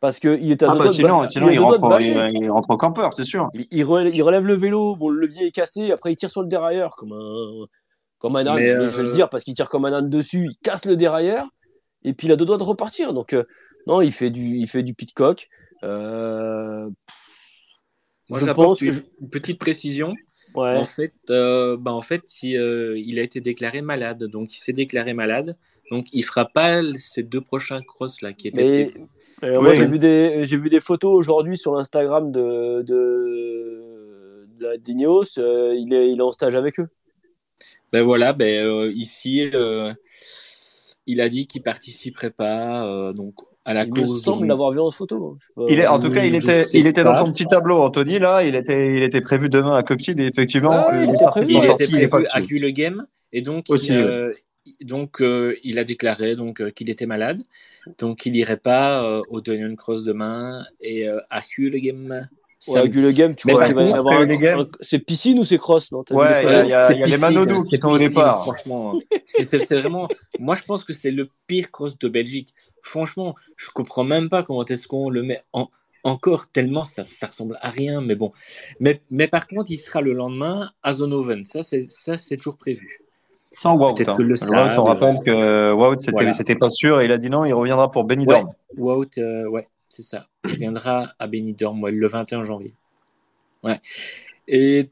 [0.00, 1.64] Parce qu'il est à Ah deux bah doigts de sinon, sinon est à il deux
[1.66, 2.30] doigts de rentre, bâcher.
[2.32, 3.48] il, il rentre au campeur, c'est sûr.
[3.54, 6.30] Il, il relève, il relève le vélo, bon, le levier est cassé, après il tire
[6.30, 7.66] sur le dérailleur comme un,
[8.18, 8.62] comme un âne, je
[8.96, 11.48] vais euh, le dire parce qu'il tire comme un âne dessus, il casse le dérailleur,
[12.02, 13.12] et puis il a deux doigts de repartir.
[13.12, 13.44] Donc, euh,
[13.86, 15.48] non, il fait du, il fait du pitcock.
[15.84, 16.88] Euh,
[18.30, 20.14] Moi, je j'apporte une, je- une petite précision.
[20.54, 20.76] Ouais.
[20.76, 24.24] En fait, euh, bah, en fait, il, euh, il a été déclaré malade.
[24.24, 25.56] Donc, il s'est déclaré malade.
[25.90, 28.92] Donc, il fera pas ces deux prochains cross là qui étaient
[29.42, 34.46] Mais euh, moi, j'ai vu des, j'ai vu des photos aujourd'hui sur l'Instagram de, de,
[34.58, 36.88] de la d'Ineos, euh, il est, il est en stage avec eux.
[37.92, 39.92] Ben voilà, ben euh, ici, euh,
[41.06, 42.86] il a dit qu'il participerait pas.
[42.86, 43.34] euh, donc,
[43.70, 44.22] à la Il me cause.
[44.22, 45.16] semble l'avoir vu en photo.
[45.32, 45.36] hein.
[45.40, 45.64] Je sais pas.
[45.68, 48.18] Il est, en tout cas, il était, sais il était dans son petit tableau, Anthony,
[48.18, 51.52] là, il était, il était prévu demain à Coxide, et effectivement, Ah il était prévu.
[51.52, 51.56] Il
[51.96, 52.58] était prévu à dessus.
[52.58, 54.32] le Game et donc Aussi, il, euh,
[54.82, 57.40] donc euh, il a déclaré donc euh, qu'il était malade
[57.98, 62.20] donc il irait pas euh, au Dunion Cross demain et euh, à le Game
[62.68, 64.28] Ouais, Gule Game, tu Mais crois qu'il va y avoir un-
[64.60, 66.94] un- c'est piscine ou c'est cross non Ouais, les il y a- y a- C'est
[66.94, 68.42] il y a les Manodou qui c'est sont au départ.
[68.44, 70.08] Franchement, c'est c'est- c'est vraiment.
[70.38, 72.54] Moi, je pense que c'est le pire cross de Belgique.
[72.82, 75.68] Franchement, je comprends même pas comment est-ce qu'on le met en
[76.04, 78.00] encore tellement ça, ça ressemble à rien.
[78.00, 78.30] Mais bon,
[78.78, 81.44] mais, mais par contre, il sera le lendemain à Zonhoven.
[81.44, 83.00] Ça, c'est ça, c'est toujours prévu.
[83.52, 84.00] Sans Wout.
[84.06, 84.16] Hein.
[84.16, 86.58] que le sable, on rappelle que Wout, c'était, Voilà.
[86.58, 88.48] pas sûr, et il a dit non, il reviendra pour Ouais, Benidorm.
[88.76, 90.26] Wout, euh, ouais, c'est ça.
[90.44, 92.74] Il viendra à Benidorm ouais, le 21 janvier.
[93.62, 93.78] Ouais.
[94.46, 94.88] Et,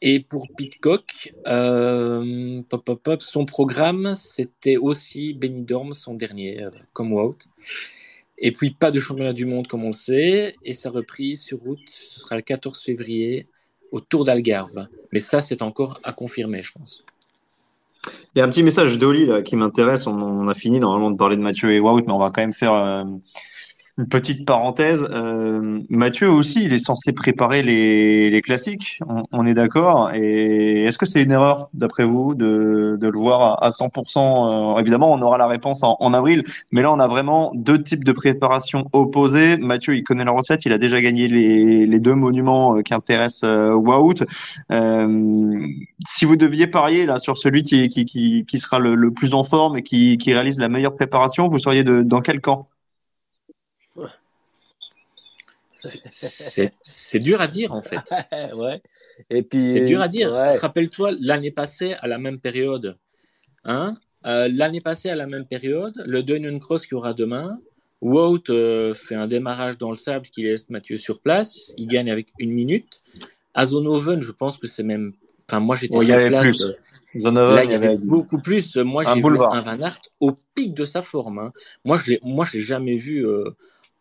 [0.00, 6.70] et pour Pitcock, euh, pop, pop, pop, son programme, c'était aussi Benidorm, son dernier, euh,
[6.92, 7.38] comme Wout.
[8.38, 10.54] Et puis pas de championnat du monde, comme on le sait.
[10.64, 13.48] Et sa reprise sur route, ce sera le 14 février
[13.92, 14.88] au Tour d'Algarve.
[15.12, 17.04] Mais ça, c'est encore à confirmer, je pense.
[18.34, 20.06] Il y a un petit message d'Oli qui m'intéresse.
[20.06, 22.42] On, on a fini normalement de parler de Mathieu et Wout, mais on va quand
[22.42, 23.04] même faire euh,
[23.98, 25.06] une petite parenthèse.
[25.10, 29.00] Euh, Mathieu aussi, il est censé préparer les, classiques.
[29.32, 30.10] On, est d'accord.
[30.14, 34.80] Et est-ce que c'est une erreur, d'après vous, de, le voir à, à 100% euh,
[34.80, 38.04] Évidemment, on aura la réponse en, en avril, mais là, on a vraiment deux types
[38.04, 39.56] de préparation opposés.
[39.56, 40.64] Mathieu, il connaît la recette.
[40.64, 44.24] Il a déjà gagné les, les deux monuments euh, qui intéressent euh, Wout.
[44.70, 45.66] Euh,
[46.06, 50.18] si vous deviez parier là sur celui qui, sera le, plus en forme et qui,
[50.26, 52.68] réalise la meilleure préparation, vous seriez dans quel camp?
[55.74, 57.98] C'est- dur à dire, en fait.
[58.56, 58.80] ouais.
[59.30, 59.70] Et puis.
[59.70, 60.32] C'est dur à dire.
[60.32, 60.56] Ouais.
[60.56, 62.96] Rappelle-toi, l'année passée, à la même période,
[63.64, 63.94] hein,
[64.26, 67.58] euh, l'année passée, à la même période, le Dunion Cross qu'il y aura demain,
[68.00, 71.72] Wout euh, fait un démarrage dans le sable qui laisse Mathieu sur place.
[71.76, 73.02] Il gagne avec une minute.
[73.54, 75.12] À Zonhoven, je pense que c'est même.
[75.48, 76.58] Enfin, moi, j'étais sur avait place.
[77.14, 78.76] Là, il y avait beaucoup plus.
[78.76, 81.38] Moi, j'ai vu un Van Aert au pic de sa forme.
[81.38, 81.52] hein.
[81.84, 83.50] Moi, je l'ai, moi, je l'ai jamais vu euh,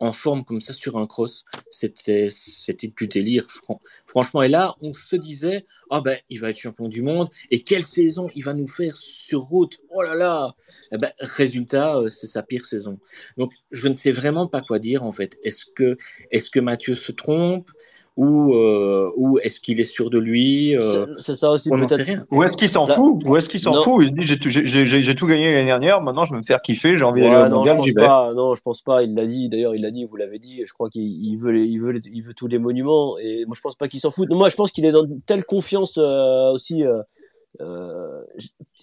[0.03, 1.45] en forme comme ça sur un cross.
[1.69, 3.45] C'était, c'était du délire.
[3.49, 7.29] fran- franchement, et là, on se disait, ah ben, il va être champion du monde.
[7.51, 9.79] Et quelle saison il va nous faire sur route.
[9.89, 10.55] Oh là là.
[10.91, 12.99] Eh ben, résultat, euh, c'est sa pire saison.
[13.37, 15.37] Donc, je ne sais vraiment pas quoi dire en fait.
[15.43, 15.97] Est-ce que,
[16.31, 17.69] est-ce que Mathieu se trompe?
[18.15, 20.79] Ou, euh, ou est-ce qu'il est sûr de lui euh,
[21.17, 22.25] C'est- C'est ça aussi, peut-être.
[22.31, 23.23] Ou est-ce qu'il s'en fout?
[23.25, 23.83] Ou est-ce qu'il s'en Non.
[23.83, 24.03] fout?
[24.03, 26.37] Il se dit j'ai tout, j'ai, j'ai- j'ai tout gagné l'année dernière, maintenant je vais
[26.37, 28.33] me faire kiffer, j'ai envie Ouais, d'aller au non, je mondial, pense pas.
[28.35, 29.01] Non, je pense pas.
[29.03, 29.49] Il l'a dit.
[29.49, 30.05] D'ailleurs, il l'a dit.
[30.05, 30.61] Vous l'avez dit.
[30.65, 33.17] Je crois qu'il il veut, les- il veut, les- il veut tous les monuments.
[33.17, 34.29] Et moi, je pense pas qu'il s'en fout.
[34.29, 36.83] Moi, je pense qu'il est dans une telle confiance euh, aussi.
[36.85, 37.01] euh,
[37.61, 38.21] euh,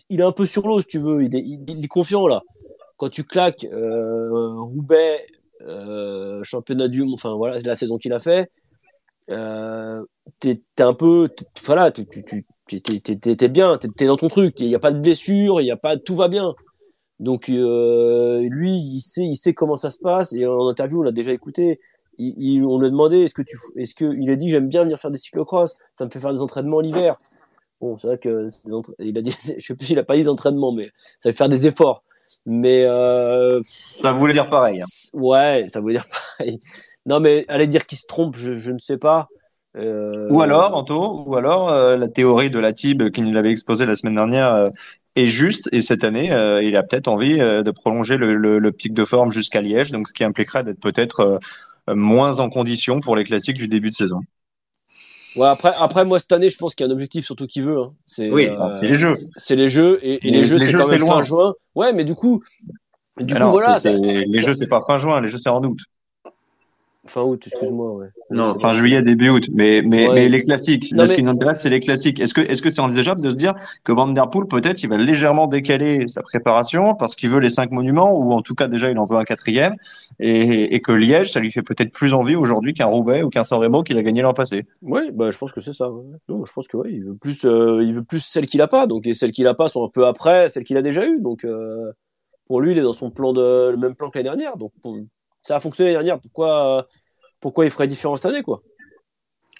[0.08, 1.22] il est un peu sur l'eau, si tu veux.
[1.22, 2.42] Il est, il, il est confiant là.
[2.96, 5.24] Quand tu claques euh, Roubaix,
[5.66, 8.50] euh, championnat du monde, enfin voilà, la saison qu'il a fait.
[9.30, 10.02] Euh,
[10.40, 11.28] t'es un peu,
[11.64, 12.04] voilà, t'es-
[13.48, 14.60] bien, t'es dans ton truc.
[14.60, 16.54] Il y a pas de blessure, il y a pas, tout va bien.
[17.18, 20.32] Donc euh, lui, il sait, il sait comment ça se passe.
[20.32, 21.78] Et en interview, on l'a déjà écouté.
[22.18, 24.68] il, il- on lui a demandé est-ce que tu, est-ce que il a dit j'aime
[24.68, 27.16] bien venir faire des cyclocross, ça me fait faire des entraînements l'hiver.
[27.80, 28.48] Bon, c'est vrai que
[28.98, 31.48] il a dit, je sais plus s'il a pas dit d'entraînement, mais ça fait faire
[31.48, 32.02] des efforts.
[32.46, 34.80] Mais euh, Ça voulait dire pareil.
[34.82, 34.84] hein.
[35.14, 36.06] ouais, ça veut dire
[36.38, 36.60] pareil.
[37.10, 39.28] Non, mais aller dire qu'il se trompe, je, je ne sais pas.
[39.76, 43.50] Euh, Ou alors, Anto, ou alors euh, la théorie de la TIB qui nous l'avait
[43.50, 44.70] exposée la semaine dernière euh,
[45.16, 46.26] est juste et cette année,
[46.62, 50.08] il a peut-être envie de prolonger le, le- le pic de forme jusqu'à Liège, donc
[50.08, 51.40] ce qui impliquerait d'être peut-être
[51.88, 54.20] moins en condition pour les classiques du début de saison.
[55.36, 57.62] Ouais, après, après, moi, cette année, je pense qu'il y a un objectif surtout qu'il
[57.62, 57.78] veut.
[57.78, 57.92] Hein.
[58.06, 59.12] C'est, Oui, bah, c'est les jeux.
[59.36, 61.54] C'est les jeux, et, et les, Les- jeux, les c'est jeux, quand même fin juin.
[61.74, 62.42] Ouais, mais du coup,
[63.20, 63.76] du coup, voilà.
[63.76, 65.78] c'est- c'est- ça- les jeux, c'est pas fin juin, les jeux, c'est en août.
[67.06, 68.08] Fin août, excuse-moi, ouais.
[68.28, 69.46] Non, C'est fin juillet, début août.
[69.54, 70.14] Mais, mais, Ouais.
[70.14, 70.92] mais les classiques.
[70.92, 72.20] Non, Là, ce mais- qui nous intéresse, c'est les classiques.
[72.20, 74.88] Est-ce que, est-ce que c'est envisageable de se dire que Van Der Poel, peut-être, il
[74.90, 78.68] va légèrement décaler sa préparation parce qu'il veut les cinq monuments, ou en tout cas,
[78.68, 79.76] déjà, il en veut un quatrième,
[80.18, 83.44] et, et que Liège, ça lui fait peut-être plus envie aujourd'hui qu'un Roubaix ou qu'un
[83.44, 84.66] San Remo qu'il a gagné l'an passé?
[84.82, 85.90] Ouais, bah, je pense que c'est ça.
[85.90, 86.02] ouais.
[86.28, 88.86] Non, je pense que il veut plus, euh, il veut plus celles qu'il a pas.
[88.86, 91.18] Donc, et celles qu'il a pas sont un peu après celles qu'il a déjà eues.
[91.20, 91.92] Donc, euh,
[92.46, 94.58] pour lui, il est dans son plan de, le même plan que l'année dernière.
[94.58, 94.98] Donc, pour-
[95.42, 96.20] ça a fonctionné l'année dernière.
[96.20, 96.86] Pourquoi,
[97.40, 98.62] pourquoi il ferait différent cette année, quoi?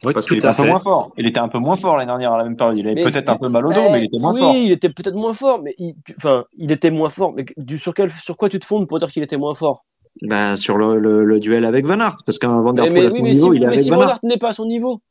[0.03, 1.13] Oui, Parce qu'il était un peu moins fort.
[1.19, 2.79] Il était un peu moins fort l'année dernière à la même période.
[2.79, 4.41] Il avait Mais peut-être un peu mal au dos, Eh, mais il était moins oui,
[4.41, 4.55] fort.
[4.57, 7.33] il était peut-être moins fort, mais il, enfin, il était moins fort.
[7.35, 9.85] Mais du, sur quel, sur quoi tu te fondes pour dire qu'il était moins fort?
[10.23, 13.01] Ben, sur le, le, le duel avec Van Aert, parce qu'un Van Der Mais, Poel
[13.03, 14.19] mais à oui, son mais niveau, si, il est mais avec si Van Van Aert.
[14.23, 15.03] N'est pas à son niveau.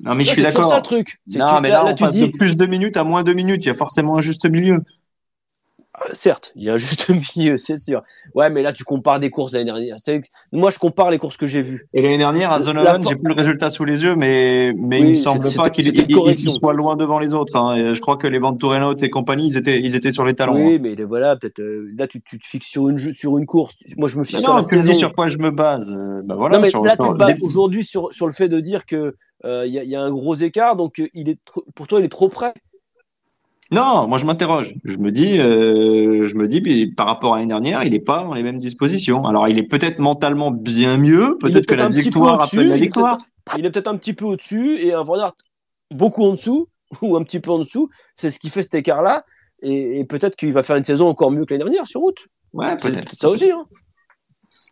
[0.00, 0.70] Non, mais je Tu suis vois, c'est d'accord.
[0.70, 1.18] ça le truc.
[1.34, 3.02] Non, tu- mais là, là, là, on tu passe dis, de plus de minutes à
[3.04, 3.64] moins de minutes.
[3.64, 4.82] Il y a forcément un juste milieu.
[6.02, 8.02] Euh, certes, il y a un juste milieu, c'est sûr.
[8.34, 9.96] Ouais, mais là, tu compares des courses l'année dernière.
[10.52, 11.88] Moi, je compare les courses que j'ai vues.
[11.92, 15.06] Et l'année dernière, à Zonovan, j'ai plus le résultat sous les yeux, mais, mais Oui,
[15.06, 17.56] il me semble pas qu'il il soit loin devant les autres.
[17.56, 17.92] Hein.
[17.92, 20.54] Je crois que les Van Torenot et compagnie, ils étaient, ils étaient sur les talons.
[20.54, 20.78] Oui, hein.
[20.80, 21.60] mais voilà, peut-être.
[21.60, 23.76] euh, là, tu, tu te fixes sur une, sur une course.
[23.96, 24.98] Moi, je me fixe Non, sur non, la tu me dis saison.
[24.98, 25.90] sur quoi je me base.
[25.90, 28.26] Euh, bah voilà, non, mais sur- là, tu sur- te bats les- aujourd'hui sur, sur
[28.26, 31.28] le fait de dire que euh, il y, y a un gros écart, donc il
[31.28, 31.38] est
[31.74, 32.52] pour toi, il est trop près.
[33.72, 34.74] Non, moi je m'interroge.
[34.84, 38.00] Je me dis, euh, je me dis, puis, par rapport à l'année dernière, il est
[38.00, 39.24] pas dans les mêmes dispositions.
[39.26, 41.36] Alors, il est peut-être mentalement bien mieux.
[41.38, 43.16] Peut-être que peut-être la un petit peu victoire appelle la victoire.
[43.58, 45.32] il est peut-être un petit peu au-dessus et un Van Aert
[45.92, 46.68] beaucoup en dessous
[47.02, 47.88] ou un petit peu en dessous.
[48.16, 49.24] C'est ce qui fait cet écart-là.
[49.62, 52.26] Et, et peut-être qu'il va faire une saison encore mieux que l'année dernière sur route.
[52.52, 53.14] Ouais, C'est peut-être.
[53.14, 53.50] ça aussi.
[53.52, 53.66] Hein.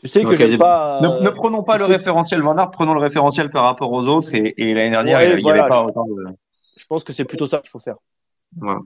[0.01, 1.01] Tu sais que pas.
[1.03, 3.93] Ne, ne prenons pas tu le sais- référentiel Van Aert, prenons le référentiel par rapport
[3.93, 4.35] aux autres.
[4.35, 6.25] Et, et l'année dernière, Ouais, il n'y voilà, avait pas je- autant de.
[6.77, 7.97] Je pense que c'est plutôt ça qu'il faut faire.
[8.57, 8.81] Voilà.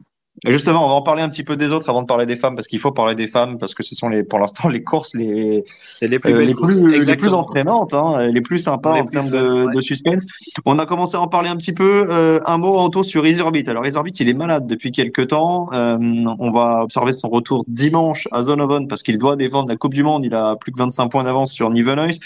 [0.45, 2.37] Et justement, on va en parler un petit peu des autres avant de parler des
[2.37, 4.83] femmes, parce qu'il faut parler des femmes, parce que ce sont les, pour l'instant, les
[4.83, 5.63] courses les,
[6.01, 9.13] les plus euh, les plus, les plus entraînantes, hein, les plus sympas Les en plus
[9.13, 9.75] termes fun, de, ouais.
[9.75, 10.27] de suspense.
[10.65, 12.09] On a commencé à en parler un petit peu.
[12.11, 13.65] Euh, un mot en tout sur Isorbit.
[13.69, 15.69] Alors Isorbit, il est malade depuis quelques temps.
[15.75, 15.99] Euh,
[16.39, 20.03] on va observer son retour dimanche à Zonhoven parce qu'il doit défendre la Coupe du
[20.03, 20.25] Monde.
[20.25, 22.21] Il a plus que 25 points d'avance sur Nivenhuis.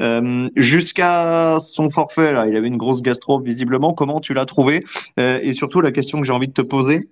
[0.00, 3.94] Euh, Jusqu'à son forfait, là, il avait une grosse gastro visiblement.
[3.94, 4.84] Comment tu l'as trouvé?
[5.18, 7.08] Euh, Et surtout, la question que j'ai envie de te poser,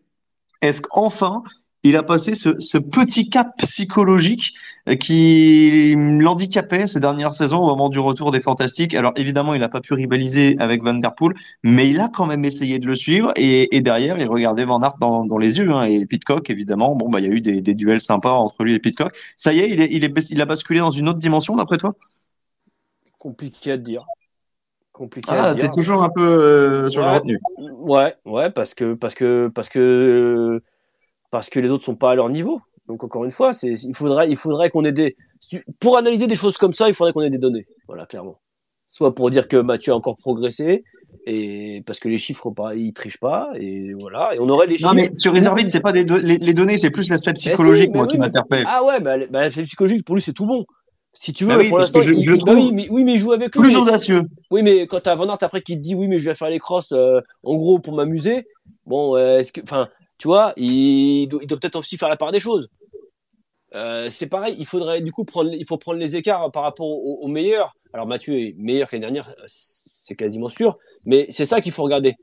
[0.63, 1.43] est-ce qu'enfin
[1.83, 4.53] il a passé ce, petit cap psychologique
[4.89, 8.95] euh, qui l'handicapait ces dernières saisons au moment du retour des Fantastiques?
[8.95, 12.27] Alors évidemment, il n'a pas pu rivaliser avec Van Der Poel, mais il a quand
[12.27, 15.71] même essayé de le suivre et, derrière, il regardait Van Aert dans, les yeux.
[15.71, 18.75] Hein, et Pitcock, évidemment, bon bah il y a eu des, duels sympas entre lui
[18.75, 19.17] et Pitcock.
[19.39, 21.95] Ça y est, il est, il a basculé dans une autre dimension d'après toi?
[23.19, 24.05] Compliqué à dire.
[25.01, 27.15] Compliqué Ah, t'es toujours un peu euh, sur la Ouais.
[27.21, 27.39] retenue.
[27.79, 30.61] Ouais, ouais, parce que parce que parce que
[31.31, 32.61] parce que les autres sont pas à leur niveau.
[32.87, 35.17] Donc encore une fois, c'est il faudrait il faudrait qu'on ait des
[35.81, 37.67] pour analyser des choses comme ça, il faudrait qu'on ait des données.
[37.89, 38.41] Voilà, clairement.
[38.87, 40.85] Soit pour dire que Mathieu a encore progressé
[41.27, 44.75] et parce que les chiffres pas ils trichent pas et voilà, et on aurait les
[44.83, 44.95] Non, chiffres.
[44.97, 47.89] mais sur les arbitres, c'est pas des do- les, les données, c'est plus l'aspect psychologique,
[47.93, 48.65] mais moi, oui, qui mais- m'interpelle.
[48.69, 50.67] Ah ouais, bah c'est psychologique pour lui, c'est tout bon.
[51.13, 53.33] Si tu veux, Bah oui, pour l'instant, il, bah oui, mais, oui, mais il joue
[53.33, 53.63] avec lui.
[53.63, 54.23] Plus mais- audacieux.
[54.51, 56.51] Oui, mais quand t'as Van Aert après qui te dit oui, mais je vais faire
[56.51, 58.47] les crosses euh, en gros pour m'amuser,
[58.87, 62.17] bon, euh, est-ce que, enfin, tu vois, il, doit, il doit peut-être aussi faire la
[62.17, 62.69] part des choses.
[63.75, 66.87] Euh, c'est pareil, il faudrait du coup prendre, il faut prendre les écarts par rapport
[66.87, 67.75] aux, aux meilleurs.
[67.93, 71.83] Alors Mathieu est meilleur que l'année dernière, c'est quasiment sûr, mais c'est ça qu'il faut
[71.83, 72.15] regarder.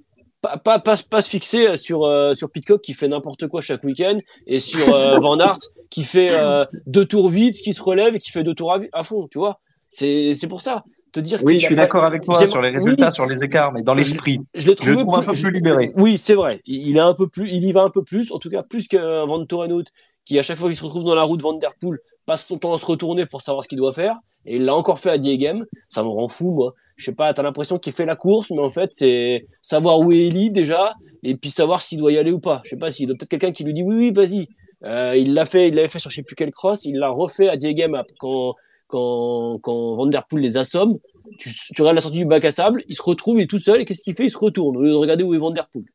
[0.41, 3.84] Pas, pas, pas, pas se fixer sur, euh, sur Pitcock qui fait n'importe quoi chaque
[3.84, 5.58] week-end et sur euh, Van Aert
[5.89, 8.80] qui fait euh, deux tours vite, qui se relève et qui fait deux tours à,
[8.93, 9.60] à fond, tu vois.
[9.89, 10.84] C'est c'est pour ça.
[11.12, 13.43] Te dire Oui, je a suis d'accord avec toi sur les oui, résultats, sur les
[13.43, 14.39] écarts, mais dans l'esprit.
[14.54, 15.91] je l'ai Je trouvé le trouve un peu plus- libéré.
[15.95, 16.62] Oui, c'est vrai.
[16.65, 18.62] Il il est un peu plus, il y va un peu plus, en tout cas
[18.62, 19.86] plus qu'un Van Torenhout
[20.26, 22.58] qui à chaque fois qu'il se retrouve dans la route Van Der Poel passe son
[22.58, 24.17] temps à se retourner pour savoir ce qu'il doit faire.
[24.47, 25.65] Et il l'a encore fait à Diegem.
[25.89, 26.73] Ça me rend fou, moi.
[26.95, 30.12] Je sais pas, t'as l'impression qu'il fait la course, mais en fait, c'est savoir où
[30.12, 32.62] est Eli déjà, et puis savoir s'il doit y aller ou pas.
[32.63, 34.47] Je sais pas s'il y peut-être quelqu'un qui lui dit oui, oui, vas-y.
[34.83, 37.10] Euh, il l'a fait, il l'avait fait sur je sais plus quel cross, il l'a
[37.10, 38.55] refait à Diegem quand,
[38.88, 40.97] quand, quand Van Der Poel les assomme,
[41.38, 43.60] tu, tu regardes la sortie du bac à sable, il se retrouve, il est tout
[43.60, 44.25] seul, et qu'est-ce qu'il fait?
[44.25, 45.86] Il se retourne, au lieu de regarder où est Van Der Poel.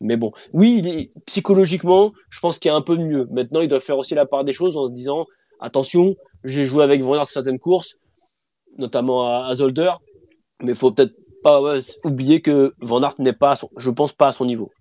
[0.00, 3.26] Mais bon, oui, il est, psychologiquement, je pense qu'il y a un peu mieux.
[3.30, 5.26] Maintenant, il doit faire aussi la part des choses en se disant,
[5.60, 7.98] attention, j'ai joué avec Van Der sur certaines courses,
[8.78, 9.92] notamment à, à Zolder,
[10.62, 13.90] mais il faut peut-être pas ouais, oublier que Van Aert n'est pas, à son, je
[13.90, 14.72] pense pas à son niveau.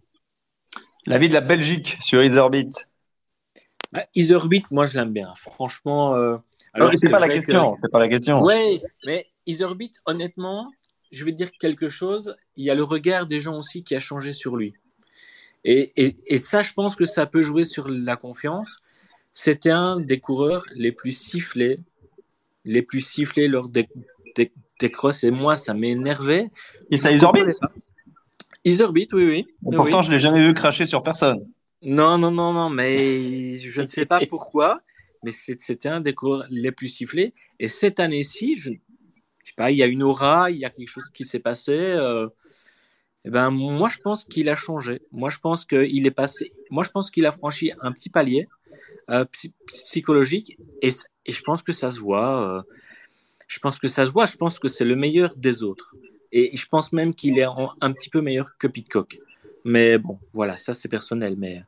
[1.05, 2.71] L'avis de la Belgique sur Iserbit.
[3.93, 5.31] Ah, Iserbit, moi je l'aime bien.
[5.37, 6.15] Franchement.
[6.15, 6.37] Euh,
[6.73, 7.73] alors, c'est pas la question.
[7.73, 7.79] Que...
[7.81, 8.41] C'est pas la question.
[8.41, 10.71] Ouais, mais Iserbit, honnêtement,
[11.11, 12.35] je vais dire quelque chose.
[12.55, 14.73] Il y a le regard des gens aussi qui a changé sur lui.
[15.63, 18.81] Et, et, et ça, je pense que ça peut jouer sur la confiance.
[19.37, 21.77] C'était un des coureurs les plus sifflés,
[22.63, 23.85] les plus sifflés lors des,
[24.37, 25.25] des, des crosses.
[25.25, 26.49] Et moi, ça m'énervait.
[26.89, 27.41] Et ça Iserbit
[28.63, 29.47] Iserbit, oui, oui.
[29.71, 30.05] Et pourtant, oui.
[30.05, 31.45] je l'ai jamais vu cracher sur personne.
[31.81, 34.79] Non, non, non, non, mais je ne sais pas pourquoi,
[35.21, 37.33] mais c'était un des coureurs les plus sifflés.
[37.59, 40.69] Et cette année-ci, je, je sais pas, il y a une aura, il y a
[40.69, 41.73] quelque chose qui s'est passé.
[41.73, 42.29] Euh,
[43.25, 45.01] et ben, moi, je pense qu'il a changé.
[45.11, 46.53] Moi, je pense qu'il est passé.
[46.69, 48.47] Moi, je pense qu'il a franchi un petit palier
[49.09, 49.25] euh,
[49.67, 50.93] psychologique, et,
[51.25, 52.57] et, je pense que ça se voit.
[52.57, 52.61] Euh,
[53.47, 54.25] je pense que ça se voit.
[54.25, 55.95] Je pense que c'est le meilleur des autres.
[56.31, 59.19] Et je pense même qu'il est en, un petit peu meilleur que Pitcock.
[59.63, 61.63] Mais bon, voilà, ça c'est personnel, mais,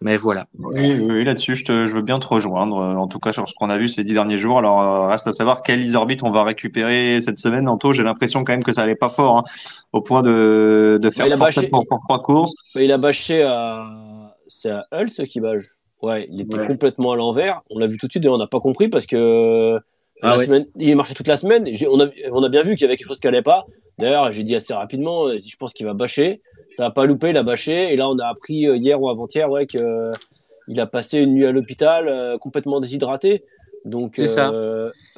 [0.00, 0.46] mais voilà.
[0.58, 3.78] Oui, oui là-dessus, je, veux bien te rejoindre, en tout cas sur ce qu'on a
[3.78, 4.58] vu ces dix derniers jours.
[4.58, 7.68] Alors, euh, reste à savoir quel Isorbit on va récupérer cette semaine.
[7.68, 9.44] Anto, j'ai l'impression quand même que ça allait pas fort, hein,
[9.92, 12.52] au point de, de faire bah, il a bâché, pour, trois courses.
[12.74, 14.34] Bah, il a bâché à.
[14.48, 15.81] C'est à Hull ce qui bâche.
[16.02, 16.66] Ouais, il était ouais.
[16.66, 17.62] complètement à l'envers.
[17.70, 19.78] On l'a vu tout de suite et on n'a pas compris parce que.
[20.20, 20.44] Ah, la ouais.
[20.46, 21.66] semaine, il est marché toute la semaine.
[21.90, 23.66] On a, on a bien vu qu'il y avait quelque chose qui allait pas.
[23.98, 26.40] D'ailleurs, j'ai dit assez rapidement, je pense qu'il va bâcher.
[26.70, 27.92] Ça a pas loupé, il a bâché.
[27.92, 30.12] Et là, on a appris euh, hier ou avant-hier, ouais, que euh,
[30.68, 33.44] il a passé une nuit à l'hôpital, euh, complètement déshydraté.
[33.84, 34.52] Donc, c'est ça.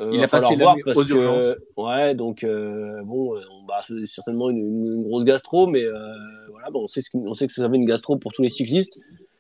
[0.01, 4.87] il a passé voir parce aux que, ouais, donc bon, on bah, certainement une, une,
[4.87, 5.85] une, grosse gastro, mais
[6.51, 8.41] voilà, bon, on sait ce que, on sait que ça avait une gastro pour tous
[8.41, 8.99] les cyclistes.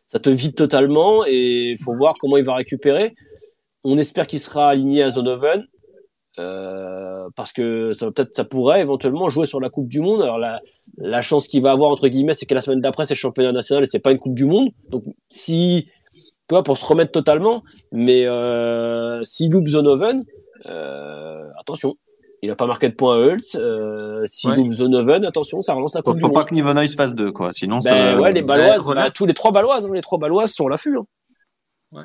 [0.09, 3.15] Ça te vide totalement et il faut voir comment il va récupérer.
[3.83, 5.67] On espère qu'il sera aligné à Zonoven.
[6.41, 10.23] Euh, parce que ça peut-être ça pourrait éventuellement jouer sur la Coupe du Monde.
[10.23, 13.19] Alors la, chance qu'il va avoir entre guillemets, c'est que la semaine d'après c'est le
[13.19, 14.71] championnat national et c'est pas une Coupe du Monde.
[14.89, 15.89] Donc si
[16.49, 17.63] tu pour se remettre totalement,
[17.93, 20.25] mais euh, s'il loupe Zonoven,
[20.67, 21.97] euh, attention.
[22.45, 23.57] Il a pas marqué de points à Hultz.
[23.59, 24.73] Euh, s'il ouais.
[24.73, 26.37] Zonoven, attention, ça relance la Coupe faut, du faut Monde.
[26.37, 27.53] Faut pas que Nivona se fasse deux, quoi.
[27.53, 28.21] Sinon, ben, ça.
[28.21, 30.99] Ouais, les Baloises, bah, tous les trois Baloises, hein, les trois Baloises sont à l'affût.
[30.99, 31.07] Hein.
[31.93, 32.03] Ouais.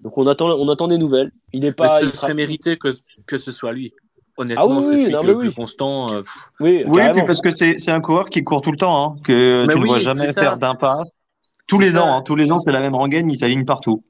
[0.00, 1.30] Donc on attend, on attend des nouvelles.
[1.52, 2.02] Il est pas.
[2.02, 2.94] Il serait mérité que,
[3.26, 3.92] que ce soit lui.
[4.38, 5.38] Honnêtement, ah oui, c'est celui non, le oui.
[5.46, 6.12] plus constant.
[6.12, 6.22] euh,
[6.60, 9.16] Oui, Oui, puis parce que c'est c'est un coureur qui court tout le temps, hein,
[9.24, 11.18] que Mais tu ne oui, vois jamais faire d'impasse.
[11.66, 12.04] Tous C'est les ça.
[12.04, 14.00] ans, hein, tous les ans, c'est la même rengaine, il s'aligne partout.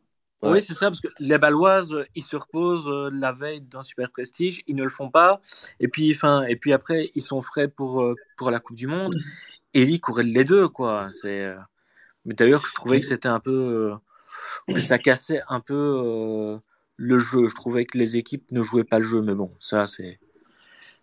[0.43, 0.51] Ouais.
[0.51, 3.83] Oui, c'est ça, parce que les Baloises, euh, ils se reposent euh, la veille d'un
[3.83, 5.41] super prestige, ils ne le font pas.
[5.81, 8.87] Et puis, enfin, et puis après, ils sont frais pour, euh, pour la Coupe du
[8.87, 9.17] Monde.
[9.75, 11.09] Et lui courait les deux, quoi.
[11.11, 11.55] C'est.
[12.25, 13.95] Mais d'ailleurs, je trouvais que c'était un peu.
[14.69, 16.59] que ça cassait un peu euh,
[16.97, 17.49] le jeu.
[17.49, 20.21] Je trouvais que les équipes ne jouaient pas le jeu, mais bon, ça, c'est.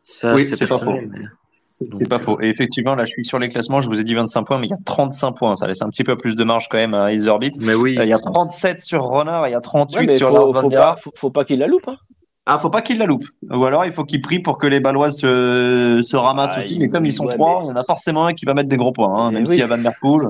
[0.07, 0.93] Ça, Oui, c'est pas faux.
[0.93, 1.19] mais-
[1.51, 2.39] C'est pas faux.
[2.41, 4.67] Et effectivement, là, je suis sur les classements, je vous ai dit 25 points, mais
[4.67, 5.55] il y a 35 points.
[5.55, 7.51] Ça laisse un petit peu plus de marge quand même à Isorbit.
[7.61, 7.97] Mais oui.
[7.99, 10.53] Euh, Il y a 37 sur Renard, il y a 38 Ouais, mais sur faut,
[10.53, 11.87] faut pas, faut, faut pas qu'il la loupe.
[11.87, 11.97] Hein.
[12.45, 13.25] Ah, faut pas qu'il la loupe.
[13.49, 16.77] Ou alors, il faut qu'il prie pour que les Baloises se, se ramassent Ah, aussi.
[16.77, 18.69] Mais comme ils sont trois, mais- il y en a forcément un qui va mettre
[18.69, 19.49] des gros points, hein, même oui.
[19.49, 20.27] s'il y a Van Der Poel.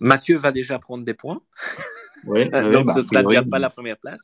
[0.00, 1.40] Mathieu va déjà prendre des points.
[2.26, 4.18] Oui, Euh, donc ce sera déjà pas la première place.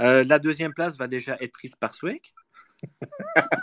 [0.00, 2.34] Euh, la deuxième place va déjà être prise par Sweck.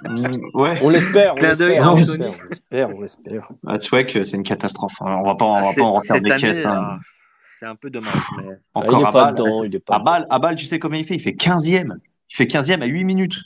[0.04, 0.80] Mm, Ouais.
[0.82, 1.36] On l'espère.
[1.36, 3.52] Clin d'œil l'espère, à on l'espère, on l'espère.
[3.68, 4.96] Ah, Sweck, c'est une catastrophe.
[5.02, 5.18] hein.
[5.22, 6.66] On va pas, on va Ah, pas en refaire des caisses.
[6.66, 6.74] hein.
[6.76, 7.00] ah,
[7.60, 8.14] C'est un peu dommage.
[8.38, 8.44] Mais...
[8.74, 10.80] Ah, Encore il est à dedans, il est pas À Bâle, à Bâle, tu sais
[10.80, 11.16] combien il fait?
[11.16, 11.98] Il fait 15e.
[12.30, 13.38] Il fait 15e à 8 minutes.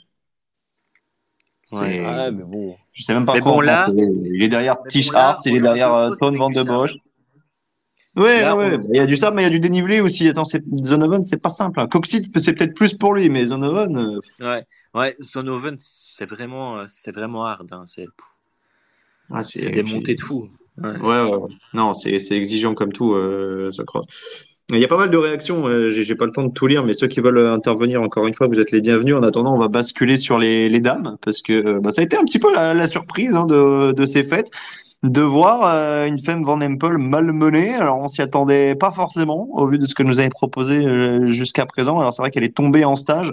[1.72, 2.00] Ouais.
[2.32, 2.76] Mais bon.
[2.94, 3.90] Je sais même pas Mais bon, là-.
[3.96, 6.94] Il est derrière Tish bon, là, Hart, il est derrière euh, Tone Van de Bosch.
[8.20, 10.02] Ouais, Là, ouais, on- il y a du sable, mais il y a du dénivelé
[10.02, 10.28] aussi.
[10.28, 11.80] Attends, Zonovan, c'est pas simple.
[11.80, 11.88] Hein.
[11.88, 16.84] Coxit, c'est peut-être plus pour lui, mais Zonovan, euh, Ouais, ouais, Zonoven, c'est vraiment, euh,
[16.88, 17.72] c'est vraiment hard.
[17.72, 17.84] hein.
[17.86, 18.08] C'est,
[19.32, 20.50] ah, c'est des montées de fou.
[20.78, 20.98] Ouais.
[20.98, 21.50] Ouais, ouais, ouais.
[21.74, 24.06] Non, c'est c'est exigeant comme tout, euh, ce cross.
[24.72, 25.68] Il y a pas mal de réactions.
[25.68, 28.36] euh, J'ai pas le temps de tout lire, mais ceux qui veulent intervenir, encore une
[28.36, 29.16] fois, vous êtes les bienvenus.
[29.16, 32.04] En attendant, on va basculer sur les, les dames, parce que euh, bah, ça a
[32.04, 34.52] été un petit peu la, la surprise hein, de, de ces fêtes,
[35.02, 37.74] de voir euh, une femme Van Empel malmenée.
[37.74, 41.28] Alors, on s'y attendait pas forcément, au vu de ce que nous avait proposé euh,
[41.30, 42.00] jusqu'à présent.
[42.00, 43.32] Alors, c'est vrai qu'elle est tombée en stage.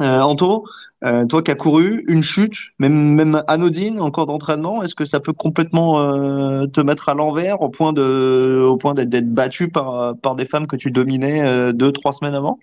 [0.00, 0.64] Euh, Anto,
[1.04, 5.20] euh, toi qui as couru une chute, même anodine en cours d'entraînement, est-ce que ça
[5.20, 10.16] peut complètement euh, te mettre à l'envers au point de au point d'être battu par
[10.16, 12.58] par des femmes que tu dominais euh, deux trois semaines avant?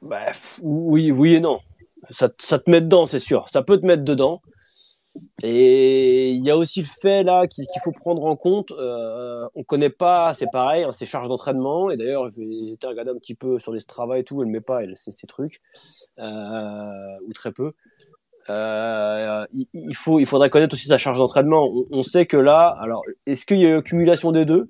[0.00, 0.26] Bah,
[0.62, 1.58] oui, oui et non.
[2.10, 3.48] Ça, ça te met dedans, c'est sûr.
[3.48, 4.40] Ça peut te mettre dedans.
[5.42, 8.72] Et il y a aussi le fait là qu'il faut prendre en compte.
[8.72, 11.90] Euh, on connaît pas, c'est pareil, hein, charges d'entraînement.
[11.90, 14.42] Et d'ailleurs, j'ai été regarder un petit peu sur les Strava et tout.
[14.42, 15.60] Elle met pas, elle, ces trucs
[16.18, 17.72] euh, ou très peu.
[18.50, 21.70] Euh, il, faut, il faudrait connaître aussi sa charge d'entraînement.
[21.90, 24.68] On, sait que là, alors, est-ce qu'il y a eu accumulation des deux?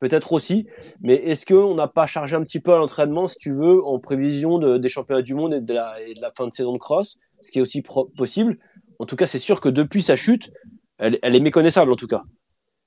[0.00, 0.68] Peut-être aussi,
[1.00, 3.98] mais est-ce qu'on n'a pas chargé un petit peu à l'entraînement, si tu veux, en
[3.98, 7.50] prévision de, des championnats du monde et de la fin de saison de cross, ce
[7.50, 7.82] qui est aussi
[8.16, 8.58] possible
[8.98, 10.50] en tout cas, c'est sûr que depuis sa chute,
[10.98, 12.22] elle, est méconnaissable en tout cas.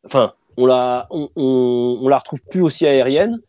[0.05, 3.39] Enfin, on la, on, on, la retrouve plus aussi aérienne.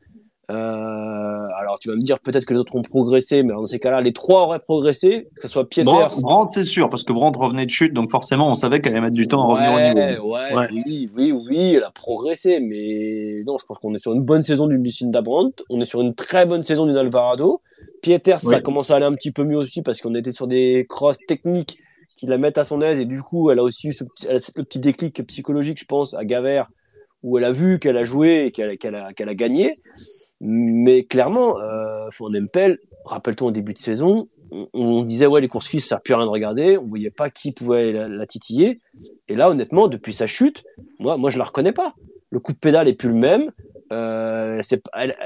[0.50, 3.78] Euh, alors tu vas me dire peut-être que les autres ont progressé, mais dans ces
[3.78, 6.20] cas-là, les trois auraient progressé, que ce soit Pieters.
[6.20, 9.02] Brandt, c'est sûr, parce que Brandt revenait de chute, donc forcément on savait qu'elle allait
[9.02, 10.34] mettre du temps à revenir au niveau.
[10.34, 14.22] Ouais, oui, oui, oui, elle a progressé, mais non, je pense qu'on est sur une
[14.22, 17.62] bonne saison d'une Lucinda Brandt, on est sur une très bonne saison d'une Alvarado.
[18.02, 20.86] Pieters, ça commence à aller un petit peu mieux aussi parce qu'on était sur des
[20.88, 21.78] crosses techniques
[22.22, 23.00] qui la mettent à son aise.
[23.00, 26.24] Et du coup elle a aussi eu ce, le petit déclic psychologique je pense à
[26.24, 26.62] Gaver
[27.24, 29.80] où elle a vu qu'elle a joué et qu'elle a, a, gagné.
[30.40, 34.28] Mais clairement euh, Empel rappelle-toi au début de saison
[34.72, 36.78] on, disait ouais les courses fils ça sert plus rien de regarder.
[36.78, 38.80] On voyait pas qui pouvait la, titiller.
[39.26, 40.62] Et là honnêtement depuis sa chute
[41.00, 41.94] moi moi je la reconnais pas.
[42.30, 43.50] Le coup de pédale est plus le même.
[43.92, 44.60] Euh,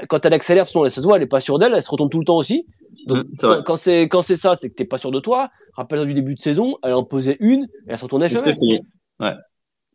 [0.09, 2.19] quand elle accélère, ça se voit, elle est pas sûre d'elle, elle se retourne tout
[2.19, 2.65] le temps aussi.
[3.07, 5.49] Donc, mmh, quand c'est quand c'est ça, c'est que t'es pas sûr de toi.
[5.73, 8.57] Rappelle du début de saison, elle en posait une, et elle se retournait jamais.
[9.19, 9.33] Ouais.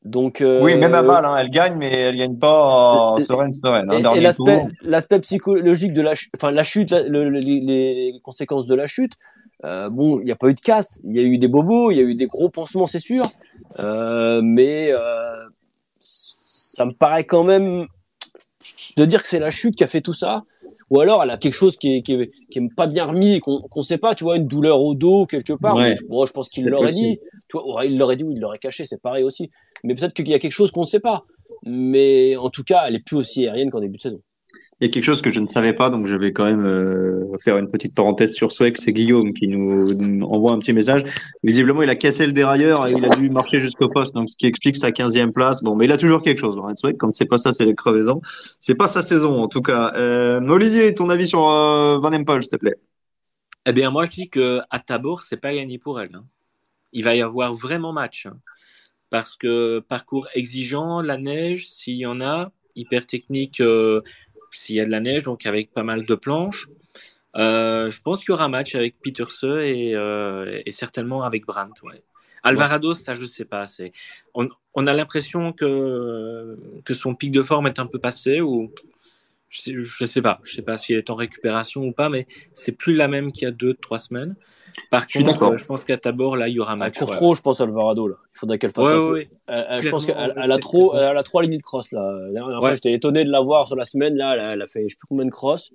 [0.04, 3.52] Donc euh, oui, même à balle, hein, elle gagne, mais elle gagne pas en sereine,
[3.52, 3.88] sereine.
[3.88, 8.86] Hein, et, l'aspect, l'aspect psychologique de la, enfin la chute, le, les, conséquences de la
[8.86, 9.12] chute.
[9.64, 11.92] Euh, bon, il n'y a pas eu de casse, il y a eu des bobos,
[11.92, 13.30] il y a eu des gros pansements, c'est sûr,
[13.78, 15.36] euh, mais euh,
[16.00, 17.86] ça me paraît quand même
[18.96, 20.42] de dire que c'est la chute qui a fait tout ça
[20.92, 23.82] ou alors elle a quelque chose qui est, qui est, pas bien remis, qu'on ne
[23.82, 25.80] sait pas, tu vois, une douleur au dos quelque part.
[25.80, 27.18] je, je, pense qu'il l'aurait dit.
[27.48, 29.50] Tu vois, il l'aurait dit ou il l'aurait caché, c'est pareil aussi.
[29.84, 31.24] Mais peut-être qu'il y a quelque chose qu'on ne sait pas.
[31.64, 34.20] Mais en tout cas, elle est plus aussi aérienne qu'en début de saison.
[34.82, 36.66] Il y a quelque chose que je ne savais pas, donc je vais quand même
[36.66, 38.76] euh, faire une petite parenthèse sur Swag.
[38.80, 39.92] C'est Guillaume qui nous
[40.24, 41.04] envoie un petit message.
[41.44, 44.36] Visiblement, il a cassé le dérailleur et il a dû marcher jusqu'au poste, donc ce
[44.36, 45.62] qui explique sa 15e place.
[45.62, 46.58] Bon, mais il a toujours quelque chose.
[46.64, 48.22] Hein, Swag, quand c'est pas ça, c'est les crevaisons.
[48.58, 49.92] C'est pas sa saison, en tout cas.
[49.94, 52.74] Euh, Olivier, ton avis sur euh, Van Empel, s'il te plaît?
[53.66, 56.16] Eh bien, moi, je dis que à Tabor, c'est pas gagné pour elle.
[56.16, 56.24] Hein.
[56.92, 58.36] Il va y avoir vraiment match, hein.
[59.10, 63.62] parce que parcours exigeant, la neige, s'il y en a, hyper technique.
[64.52, 66.68] S'il y a de la neige, donc avec pas mal de planches.
[67.36, 71.46] Euh, je pense qu'il y aura un match avec Peterse et, euh, et certainement avec
[71.46, 71.82] Brandt.
[71.82, 72.02] Ouais.
[72.42, 73.66] Alvarado, ça je sais pas.
[73.66, 73.92] C'est
[74.34, 78.70] on, on a l'impression que que son pic de forme est un peu passé ou?
[79.52, 80.40] Je sais, je sais pas.
[80.42, 82.24] Je sais pas s'il est en récupération ou pas, mais
[82.54, 84.34] c'est plus la même qu'il y a deux trois semaines.
[84.90, 86.96] Par contre, je pense qu'à Tabor, là, il y aura un match.
[86.98, 88.16] Elle court trop, je pense, Alvarado, là.
[88.34, 89.24] Il faudrait qu'elle fasse un peu.
[89.48, 92.00] je pense qu'elle a trop, elle a trois lignes de cross, là.
[92.28, 94.52] La dernière fois, j'étais étonné de la voir sur la semaine, là.
[94.54, 95.72] Elle a, fait, je sais plus combien de cross.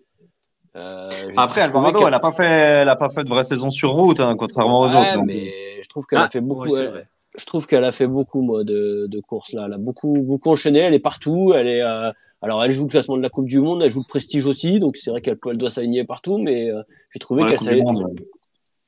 [0.75, 1.05] Euh,
[1.38, 4.19] Après, Alvarado, elle a pas fait, elle a pas fait de vraie saison sur route,
[4.19, 5.23] hein, contrairement aux autres.
[5.23, 6.75] mais je trouve qu'elle a ah, fait beaucoup.
[6.75, 9.65] je trouve qu'elle a fait beaucoup, moi, de, de courses là.
[9.67, 10.80] Elle a beaucoup, beaucoup enchaîné.
[10.80, 11.53] Elle est partout.
[11.55, 11.84] Elle est.
[11.84, 12.11] Euh,
[12.42, 13.82] alors, elle joue le classement de la Coupe du Monde.
[13.82, 14.80] Elle joue le prestige aussi.
[14.80, 16.38] Donc, c'est vrai qu'elle doit s'aligner partout.
[16.38, 16.82] Mais euh,
[17.12, 17.82] j'ai trouvé qu'elle savait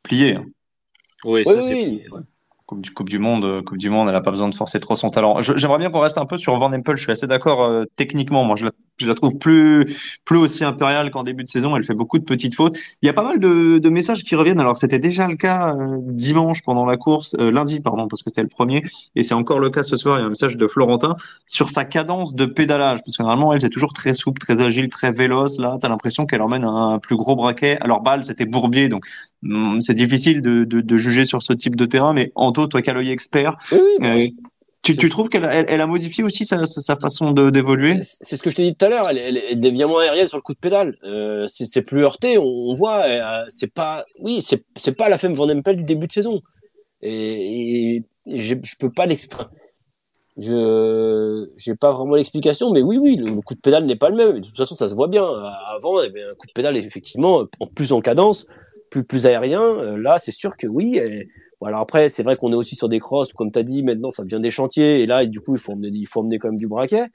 [0.04, 0.36] plié.
[0.36, 0.46] Hein.
[1.26, 2.04] Oui, ça c'est
[2.70, 4.80] Coupe du, coupe du Monde, euh, Coupe du Monde, elle n'a pas besoin de forcer
[4.80, 5.42] trop son talent.
[5.42, 6.98] J'aimerais bien qu'on reste un peu sur Van Empel.
[6.98, 8.44] Je suis assez d'accord euh, techniquement.
[8.44, 8.68] Moi, je
[9.08, 11.76] la, trouve plus plus aussi impériale qu'en début de saison.
[11.76, 12.78] Elle fait beaucoup de petites fautes.
[13.02, 14.60] Il y a pas mal de, de messages qui reviennent.
[14.60, 18.44] Alors, c'était déjà le cas euh, dimanche pendant la course, lundi, pardon, parce que c'était
[18.44, 18.84] le premier,
[19.16, 20.20] et c'est encore le cas ce soir.
[20.20, 21.16] Il y a un message de Florentin
[21.48, 24.90] sur sa cadence de pédalage, parce que normalement, elle est toujours très souple, très agile,
[24.90, 25.58] très véloce.
[25.58, 27.80] Là, tu as l'impression qu'elle emmène un, plus gros braquet.
[27.82, 29.08] Alors, balle, c'était Bourbier, donc
[29.44, 32.32] hum, c'est difficile de, de, de, juger sur ce type de terrain, mais
[32.68, 34.28] Toi qui as l'œil expert, euh,
[34.82, 38.00] tu, tu, trouves qu'elle elle, a modifié aussi sa, sa, façon d'évoluer?
[38.02, 39.10] C'est ce que je t'ai dit tout à l'heure.
[39.10, 40.96] Elle, elle, devient moins aérienne sur le coup de pédale.
[41.04, 42.38] Euh, c'est plus heurté.
[42.38, 43.04] On, voit.
[43.06, 44.06] Euh, c'est pas.
[44.20, 46.42] Oui, c'est pas la femme Van Empel du début de saison.
[47.02, 49.44] Et, et je, je peux pas l'expliquer.
[50.38, 54.16] Je j'ai pas vraiment l'explication, mais oui, oui, le, coup de pédale n'est pas le
[54.16, 54.40] même.
[54.40, 55.26] De toute façon, ça se voit bien.
[55.76, 58.46] Avant, il y avait un coup de pédale effectivement en plus en cadence,
[58.90, 59.98] plus plus aérien.
[59.98, 61.02] Là, c'est sûr que oui.
[61.66, 64.10] Alors après, c'est vrai qu'on est aussi sur des crosses, comme tu as dit, maintenant
[64.10, 66.50] ça devient des chantiers, et là, du coup, il faut emmener, il faut emmener quand
[66.50, 67.08] même du braquet.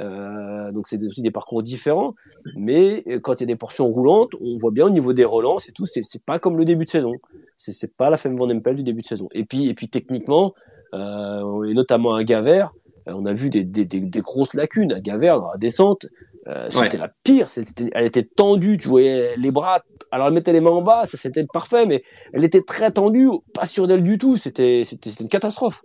[0.00, 2.14] Euh, donc c'est aussi des parcours différents,
[2.56, 5.24] mais euh, quand il y a des portions roulantes, on voit bien au niveau des
[5.24, 7.14] relances et tout, c'est pas comme le début de saison.
[7.56, 9.28] C'est pas la Femme Van Empel du début de saison.
[9.32, 10.54] Et puis et puis techniquement,
[10.94, 12.66] euh, et notamment à Gaver,
[13.08, 16.06] euh, on a vu des, des, des, grosses lacunes à Gaver dans la descente.
[16.48, 17.48] Euh, c'était la pire.
[17.48, 18.78] C'était, elle était tendue.
[18.78, 19.80] Tu voyais les bras.
[20.10, 23.28] Alors elle mettait les mains en bas, ça c'était parfait, mais elle était très tendue,
[23.52, 24.36] pas sûre d'elle du tout.
[24.36, 25.82] C'était, c'était, une catastrophe.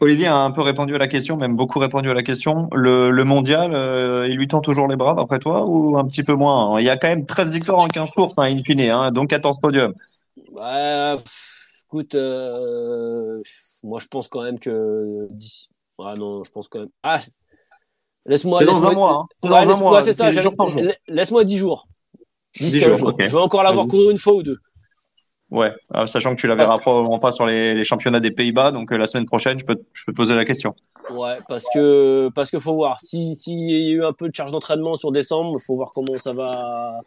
[0.00, 2.68] Olivier a un peu répondu à la question, même beaucoup répondu à la question.
[2.72, 6.22] Le, le mondial, euh, il lui tend toujours les bras, d'après toi, ou un petit
[6.22, 8.80] peu moins Il y a quand même 13 victoires en 15 courses, hein, in fine,
[8.80, 9.94] hein, donc 14 podiums.
[10.52, 13.42] Ouais, pff, écoute, euh,
[13.82, 15.28] moi je pense quand même que.
[15.98, 16.90] Ah non, je pense quand même.
[17.02, 17.18] Ah,
[18.28, 18.60] laisse-moi.
[18.60, 19.26] C'est dans laisse-moi- un mois, hein.
[19.42, 20.30] Ouais, dans un mois, c'est ça.
[21.08, 21.88] Laisse-moi 10 jours.
[22.58, 23.12] 10, 10 15 jours.
[23.18, 24.58] Je vais encore l'avoir couru une fois ou deux.
[25.50, 28.70] Ouais, euh, sachant que tu la verras probablement pas sur les, les championnats des Pays-Bas,
[28.70, 30.74] donc euh, la semaine prochaine, je peux, je peux te poser la question.
[31.08, 33.00] Ouais, parce que parce que faut voir.
[33.00, 36.16] Si s'il y a eu un peu de charge d'entraînement sur décembre, faut voir comment
[36.16, 37.00] ça va.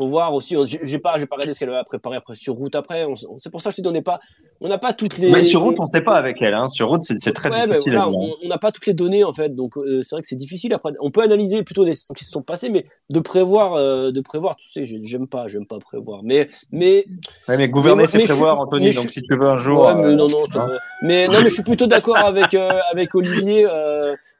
[0.00, 0.56] Faut voir aussi.
[0.64, 3.04] J'ai j'ai pas j'ai pas regardé ce qu'elle va préparer après sur route après.
[3.36, 4.18] C'est pour ça que je te n'est pas
[4.62, 5.30] on n'a pas toutes les.
[5.30, 6.54] Même sur route, on sait pas avec elle.
[6.54, 6.68] Hein.
[6.68, 8.34] Sur route, c'est très Ouais, mais difficile voilà, à dire.
[8.42, 10.72] on n'a pas toutes les données en fait, donc euh, c'est vrai que c'est difficile
[10.72, 10.92] après.
[11.00, 14.56] On peut analyser plutôt les qui se sont passées, mais de prévoir, euh, de prévoir,
[14.56, 16.20] tu sais, j'ai- j'aime pas, j'aime pas prévoir.
[16.22, 17.04] Mais mais
[17.48, 18.84] Ouais, mais gouverner, mais- c'est mais je prévoir, suis- Anthony.
[18.86, 19.84] mais je Donc si tu veux un jour.
[19.84, 20.68] Ouais, mais euh, non, non, hein.
[21.02, 23.66] mais non, mais je suis plutôt d'accord avec avec Olivier.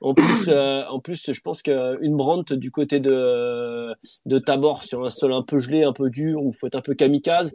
[0.03, 3.93] en plus, en plus, je pense qu'une Brandt du côté de
[4.27, 6.81] de Tabor sur un sol un peu gelé, un peu dur, où faut être un
[6.81, 7.55] peu kamikaze.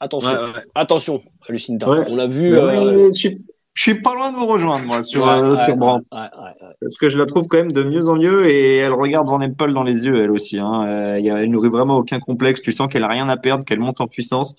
[0.00, 0.62] Attention, Ouais, ouais, ouais.
[0.74, 1.88] attention, Lucinda.
[1.90, 2.04] Ouais.
[2.08, 2.56] On l'a vu.
[2.56, 3.42] Euh, je, suis,
[3.74, 6.04] je suis pas loin de vous rejoindre, moi, sur, ouais, euh, ouais, sur Brandt.
[6.12, 6.26] ouais, ouais,
[6.68, 6.74] ouais.
[6.80, 9.40] Parce que je la trouve quand même de mieux en mieux et elle regarde Van
[9.42, 10.58] Empel dans les yeux, elle aussi.
[10.58, 10.84] Hein.
[10.86, 12.62] Euh, il y a- elle nourrit vraiment aucun complexe.
[12.62, 14.54] Tu sens qu'elle a rien à perdre, qu'elle monte en puissance.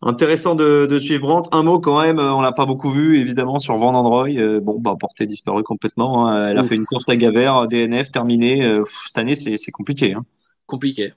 [0.00, 1.50] Intéressant de, de suivre Brandt.
[1.52, 4.30] Un mot quand même, on l'a pas beaucoup vu, évidemment, sur Van Androy.
[4.38, 6.28] Euh, bon, bah, portée disparue complètement.
[6.28, 6.44] hein.
[6.50, 6.68] Elle a Ouf.
[6.68, 8.64] fait une course à Gavert, DNF, terminée.
[8.64, 10.14] Euh, cette année, c'est c'est compliqué.
[10.14, 10.24] Hein.
[10.66, 11.12] compliqué.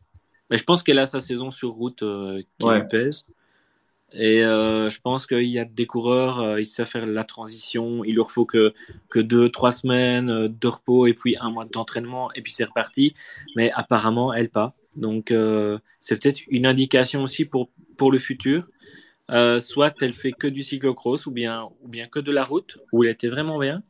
[0.51, 2.79] Mais je pense qu'elle a sa saison sur route euh, qui Ouais.
[2.81, 3.25] lui pèse.
[4.13, 8.03] Et euh, je pense qu'il y a des coureurs, euh, ils savent faire la transition.
[8.03, 8.73] Il leur faut que,
[9.09, 12.65] que deux, trois semaines euh, de repos et puis un mois d'entraînement et puis c'est
[12.65, 13.13] reparti.
[13.55, 14.75] Mais apparemment, elle pas.
[14.97, 15.33] Donc
[16.01, 18.67] c'est peut-être une indication aussi pour, pour le futur.
[19.59, 23.05] Soit elle fait que du cyclocross ou bien, ou bien que de la route où
[23.05, 23.83] elle était vraiment bien.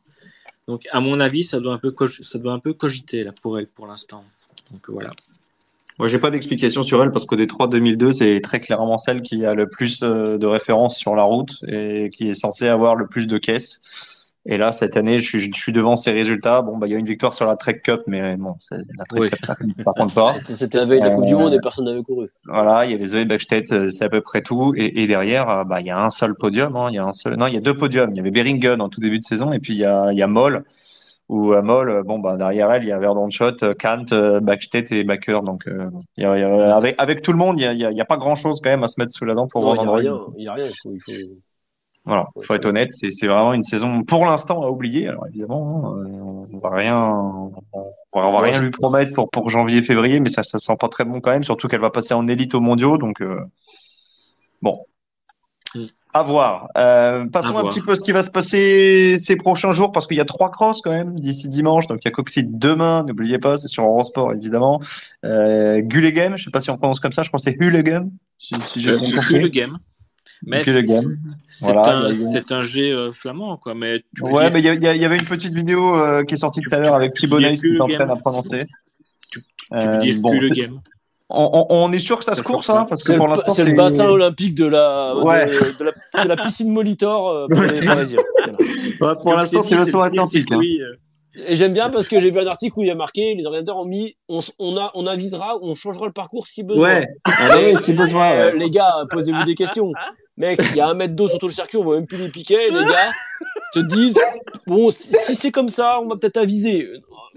[0.68, 3.58] Donc à mon avis, ça doit un peu, ça doit un peu cogiter là pour
[3.58, 4.22] elle pour l'instant.
[4.70, 5.10] Donc voilà.
[5.98, 9.44] Moi, j'ai pas d'explication sur elle parce qu'au Détroit 2002, c'est très clairement celle qui
[9.46, 13.06] a le plus euh, de références sur la route et qui est censée avoir le
[13.06, 13.80] plus de caisses.
[14.44, 16.62] Et là, cette année, je suis, je suis devant ces résultats.
[16.62, 19.04] Bon, bah, il y a une victoire sur la Trek Cup, mais bon, c'est- la
[19.04, 19.30] Trek Oui.
[19.30, 20.34] Cup, ça, ça compte pas.
[20.46, 22.26] C'était- la veille de la Coupe du Euh, Monde et personne n'avait couru.
[22.46, 24.74] Voilà, il y a les Zoé Backstedt, euh, c'est à peu près tout.
[24.76, 26.74] Et, et derrière, euh, bah, il y a un seul podium.
[26.74, 28.10] Hein, il y a un seul, non, il y a deux podiums.
[28.10, 30.18] Il y avait Beringen en tout début de saison, et puis il y a, il
[30.18, 30.64] y a Moll.
[31.32, 34.38] Où à Moll, euh, bon, bah, derrière elle, il y a Verdonschot, euh, Kant, euh,
[34.40, 35.40] Backstedt et Backer.
[35.40, 38.00] Donc, euh, il y a, il y a- avec, avec tout le monde, il y
[38.00, 39.98] a, pas grand chose quand même à se mettre sous la dent pour Non, voir
[39.98, 40.04] il
[40.42, 41.12] y a rien, il faut, il faut...
[42.04, 45.08] Voilà, faut être honnête, c'est vraiment une saison pour l'instant à oublier.
[45.08, 49.48] Alors évidemment, hein, on va rien, on va, on va rien lui promettre pour pour
[49.48, 52.12] janvier, février, mais ça ça sent pas très bon quand même, surtout qu'elle va passer
[52.12, 53.40] en élite aux mondiaux, donc euh,
[54.60, 54.84] bon.
[56.14, 56.68] À voir.
[56.76, 59.92] Euh, passons À un petit peu à ce qui va se passer ces prochains jours
[59.92, 61.86] parce qu'il y a trois crosses quand même d'ici dimanche.
[61.86, 64.80] Donc il y a Coxide demain, n'oubliez pas, c'est sur Eurosport évidemment.
[65.24, 68.10] Euh, Gullegem, je sais pas si on prononce comme ça, je crois que c'est Hullegem.
[68.38, 68.98] Si, si Euh.
[70.44, 71.08] Mais Gullegem.
[71.46, 73.74] c'est Voilà, un, a eu- c'est un G euh, flamand, quoi.
[73.74, 74.58] Mais tu peux Ouais, dire- mais
[74.90, 77.22] il y, avait une petite vidéo euh, qui est sortie tout à l'heure avec tu
[77.22, 78.64] peux Thibaut dire qui t'entraîne à prononcer.
[79.30, 79.40] tu
[79.70, 80.80] peux Euh, dire bon, plus le c'est- game.
[81.34, 82.86] On, est sûr que ça se court, ça.
[82.88, 85.46] Parce que C'est pour le, l'instant, c'est le bassin olympique de la, Ouais.
[85.46, 88.20] de, de la, de la piscine Molitor euh, pour Ouais, les c'est- Parisiens.
[88.98, 89.14] Voilà.
[89.14, 90.46] Ouais, pour Comme l'instant, c'est l'océan Atlantique.
[90.50, 90.56] hein.
[90.60, 92.94] circuit, euh, Et j'aime bien parce que j'ai vu un article où il y a
[92.94, 96.62] marqué, les organisateurs ont mis, on, on, a, on avisera, on changera le parcours si
[96.62, 96.82] besoin.
[97.00, 98.32] Ouais, Et- ouais, si besoin.
[98.32, 98.58] Euh, ouais.
[98.58, 99.90] les gars, posez-vous des questions.
[100.36, 102.18] Mec, il y a un mètre d'eau sur tout le circuit, on voit même plus
[102.18, 102.70] les piquets.
[102.70, 103.10] Les gars
[103.74, 104.18] te disent,
[104.66, 106.88] bon, si, si c'est comme ça, on va peut-être aviser.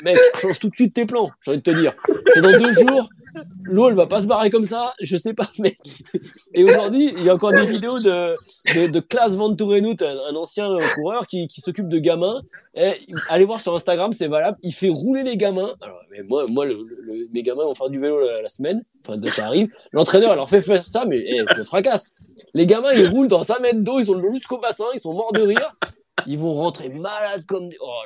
[0.04, 1.94] Mec, change tout de suite tes plans, j'ai envie de te dire.
[2.34, 3.08] C'est dans deux jours,
[3.64, 5.78] l'eau, elle va pas se barrer comme ça, je sais pas, mec.
[6.54, 8.36] Et aujourd'hui, il y a encore des vidéos de,
[8.74, 12.42] de, de Klaas Van Tourenhout, un, ancien coureur qui, qui s'occupe de gamins.
[13.30, 14.58] Allez voir sur Instagram, c'est valable.
[14.64, 15.74] Il fait rouler les gamins.
[15.82, 16.66] Alors, mais moi, moi,
[17.32, 18.84] mes gamins vont faire du vélo la, semaine.
[19.08, 19.70] Enfin, ça arrive.
[19.92, 22.12] L'entraîneur, leur fait faire ça, mais eh, je fracasse.
[22.54, 25.14] Les gamins, ils roulent dans 5 mètres d'eau, ils ont le jusqu'au bassin, ils sont
[25.14, 25.76] morts de rire.
[26.28, 27.78] Ils vont rentrer malades comme des...
[27.82, 28.02] Oh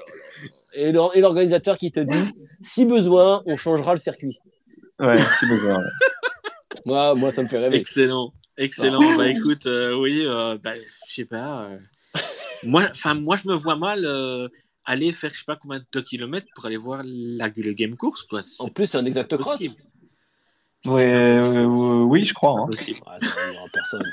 [0.73, 4.39] et l'organisateur qui te dit, si besoin, on changera le circuit.
[4.99, 5.77] Ouais, si besoin.
[5.77, 5.89] ouais.
[6.85, 7.77] Moi, moi, ça me fait rêver.
[7.77, 9.17] Excellent, excellent.
[9.17, 11.63] bah écoute, euh, oui, euh, bah, je sais pas.
[11.63, 11.77] euh,
[12.63, 14.47] moi, enfin, moi, je me vois mal euh,
[14.85, 18.23] aller faire, je sais pas combien de kilomètres pour aller voir la Gule Game course,
[18.23, 18.39] quoi.
[18.59, 19.57] En plus, c'est un exact cross.
[19.57, 19.75] possible.
[20.85, 22.61] Ouais, euh, oui, je crois.
[22.61, 22.67] hein.
[22.67, 22.99] possible.
[23.05, 24.03] Ouais, ça, il y aura personne.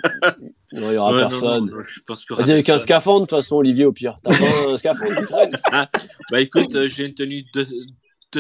[0.73, 1.65] Non, il y aura Ouais, non, personne.
[1.67, 4.17] non, je pense que Vas-y, avec un scaphandre, de toute façon, Olivier, au pire.
[4.25, 5.53] T'as pas un scaphandre qui traîne
[6.33, 7.65] Bah écoute, euh, j'ai une tenue de,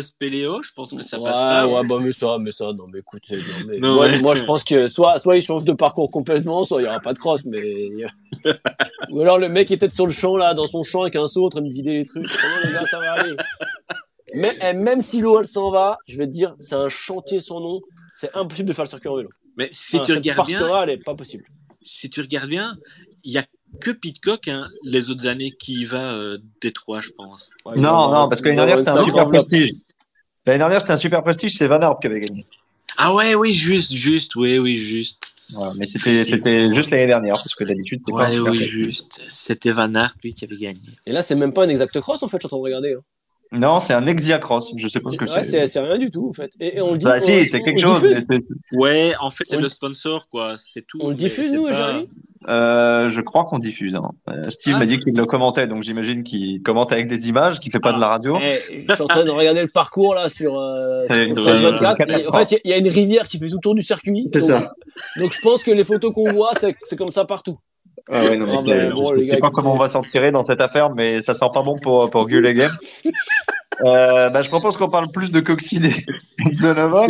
[0.03, 1.66] spéléo, je pense que ça ouais, passera.
[1.68, 4.64] ouais, bah, mais ça, mais ça, non, mais écoute, non, mais Non, moi, je pense
[4.64, 7.44] que soit, soit il change de parcours complètement, soit il n'y aura pas de cross,
[7.44, 7.90] mais.
[9.11, 11.47] Ou alors le mec était sur le champ, là, dans son champ avec un seau
[11.47, 12.26] en train de vider les trucs.
[12.40, 13.36] Comment les gars, ça va aller?
[14.34, 17.40] Mais, eh, Même si l'eau, elle s'en va, je vais te dire, c'est un chantier
[17.40, 17.80] sans nom.
[18.14, 19.30] C'est impossible de faire le circuit en vélo.
[19.57, 21.44] Mais si Enfin, tu regardes bien, elle est pas possible.
[21.82, 22.76] si tu regardes bien,
[23.24, 23.44] il y a
[23.80, 27.50] que Pitcock hein, les autres années qui y va euh, Détroit, je pense.
[27.64, 29.74] Ouais, Non, non, parce que l'année dernière, c'était un super prestige.
[30.46, 32.46] L'année dernière, c'était un super prestige, c'est Van Aert qui avait gagné.
[32.96, 35.18] Ah ouais, oui, juste, juste, oui, oui, juste.
[35.76, 38.58] Mais c'était c'était juste l'année dernière, parce que d'habitude, c'est pas un Ouais, super oui,
[38.58, 38.74] prestige.
[38.84, 39.22] juste.
[39.28, 40.80] C'était Van Aert, lui, qui avait gagné.
[41.06, 42.62] Et là, c'est même pas un exact cross, en fait, je suis en train de
[42.62, 42.94] regarder.
[42.94, 43.02] hein.
[43.53, 45.66] Non, c'est un Exiacross, je sais pas ce que Ouais, c'est.
[45.66, 46.51] c'est rien du tout, en fait.
[46.59, 47.05] Et, et on le dit.
[47.05, 48.05] Bah on- si, c'est quelque on chose.
[48.72, 50.55] Ouais, en fait, c'est On- le sponsor, quoi.
[50.57, 50.99] C'est tout.
[51.01, 52.09] On le diffuse, nous, pas- Jérémy
[52.49, 53.97] Euh, je crois qu'on diffuse.
[53.97, 54.11] hein.
[54.28, 54.80] Euh, Steve Ah.
[54.80, 57.92] m'a dit qu'il le commentait, donc j'imagine qu'il commente avec des images, qu'il fait pas
[57.92, 58.36] de la radio.
[58.40, 62.01] Eh, je suis en train de regarder le parcours là sur, euh, sur une- 16-24.
[62.09, 63.82] une Et En fait, il y, a une rivière qui fait tout le tour du
[63.82, 64.28] circuit.
[64.32, 64.72] C'est donc, ça.
[65.18, 66.53] donc je pense que les photos qu'on voit,
[66.84, 67.59] c'est comme ça partout.
[68.09, 70.02] Ah ouais, non, mais Ah euh, bon, je les sais pas comment on va s'en
[70.02, 72.70] tirer dans cette affaire, mais ça sent pas bon pour, pour Game.
[73.84, 77.09] Euh, bah, je propose qu'on parle plus de Coxide et de Zonovan,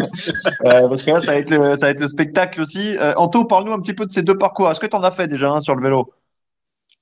[0.65, 2.97] euh, parce que là, ça va être le, ça va être le spectacle aussi.
[2.99, 4.71] Euh, Anto, parle-nous un petit peu de ces deux parcours.
[4.71, 6.11] Est-ce que tu en as fait déjà un sur le vélo?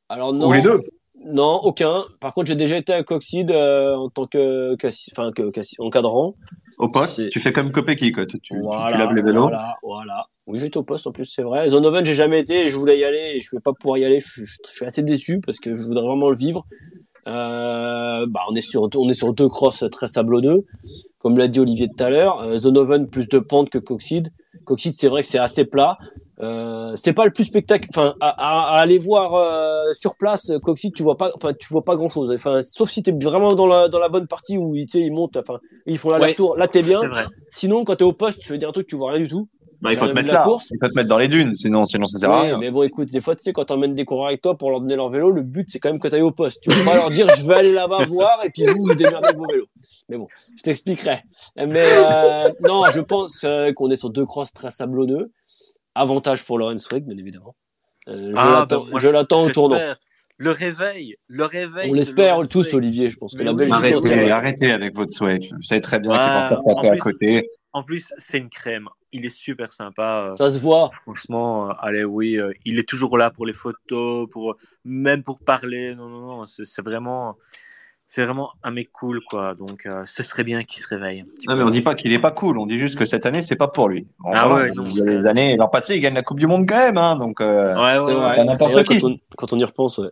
[0.08, 0.48] Alors non.
[0.48, 0.80] Ou les deux?
[1.24, 2.04] Non, aucun.
[2.20, 4.76] Par contre, j'ai déjà été à Coxide euh, en tant que,
[5.12, 6.34] enfin, que, qu'assi- encadrant.
[6.76, 7.30] Au poste?
[7.30, 8.26] Tu fais comme Copé quoi.
[8.26, 9.42] Tu, tu, Voilà, tu laves les vélos.
[9.42, 10.26] Voilà, voilà.
[10.46, 11.68] Oui, j'étais au poste en plus, c'est vrai.
[11.68, 14.20] Zonoven, j'ai jamais été, je voulais y aller et je vais pas pouvoir y aller.
[14.20, 16.66] Je, suis- je suis assez déçu parce que je voudrais vraiment le vivre.
[17.26, 20.64] Euh, bah, on est sur, on est sur deux crosses très sablonneux,
[21.18, 22.40] comme l'a dit Olivier tout à l'heure.
[22.42, 24.28] Euh, Zonoven plus de pente que Coxide.
[24.64, 25.96] Coxide, c'est vrai que c'est assez plat.
[26.40, 27.88] Euh, c'est pas le plus spectacle.
[27.94, 31.30] Enfin, à, à- à aller voir euh, sur place, Coxide, tu vois pas.
[31.36, 32.30] Enfin, tu vois pas grand chose.
[32.34, 35.36] Enfin, sauf si t'es vraiment dans la dans la bonne partie où sais, ils montent.
[35.36, 36.56] Enfin, ils font l'aller-retour.
[36.58, 37.00] Là, t'es bien.
[37.08, 37.26] Vrai.
[37.48, 39.48] Sinon, quand t'es au poste, je veux dire un truc, tu vois rien du tout.
[39.84, 40.42] Bah, il faut te mettre là.
[40.42, 40.70] course.
[40.70, 42.58] Il faut te mettre dans les dunes, sinon, sinon ça sert à rien.
[42.58, 44.80] mais bon, écoute, des fois, tu sais, quand t'emmènes des coureurs avec toi pour leur
[44.80, 46.62] donner leur vélo, le but, c'est quand même que t'ailles au poste.
[46.62, 49.26] Tu peux pas leur dire, je vais aller là-bas voir, et puis vous, vous démerdez
[49.26, 49.66] avec vos vélos.
[50.08, 50.26] Mais bon,
[50.56, 51.20] je t'expliquerai.
[51.56, 55.30] Mais euh, non, je pense euh, qu'on est sur deux crosses très sablonneux.
[55.94, 57.54] Avantage pour Lorenz Weck, bien évidemment.
[58.08, 59.78] Euh, je Ah, l'attends je l'attends au tournant.
[60.36, 61.90] Le réveil, le réveil.
[61.90, 62.74] On l'espère tous.
[62.74, 63.08] Olivier.
[63.08, 63.52] Je pense que la.
[63.52, 65.38] Belgique Arrêtez, arrêtez avec votre souhait.
[65.52, 67.50] Vous savez très bien Ouais, qu'ils vont faire taper à côté.
[67.72, 68.88] En plus, c'est une crème.
[69.16, 70.30] Il est super sympa.
[70.32, 70.90] euh, Ça se voit.
[71.02, 75.38] Franchement, euh, allez, oui, euh, il est toujours là pour les photos, pour même pour
[75.38, 75.94] parler.
[75.94, 77.36] Non, non, non, c'est vraiment,
[78.08, 79.54] c'est vraiment un mec cool, quoi.
[79.54, 81.20] Donc, euh, ce serait bien qu'il se réveille.
[81.20, 81.58] un petit Non, peu.
[81.60, 82.58] mais on dit pas qu'il est pas cool.
[82.58, 84.08] On dit juste que cette année, c'est pas pour lui.
[84.18, 86.40] Bon, Ah ouais, non, Il y a les années, l'an passé, il gagne la Coupe
[86.40, 87.14] du Monde quand même, hein.
[87.16, 89.98] Donc, euh, Ouais, ouais, C'est ouais, vrai, quand, on, quand on y repense.
[89.98, 90.10] Ouais.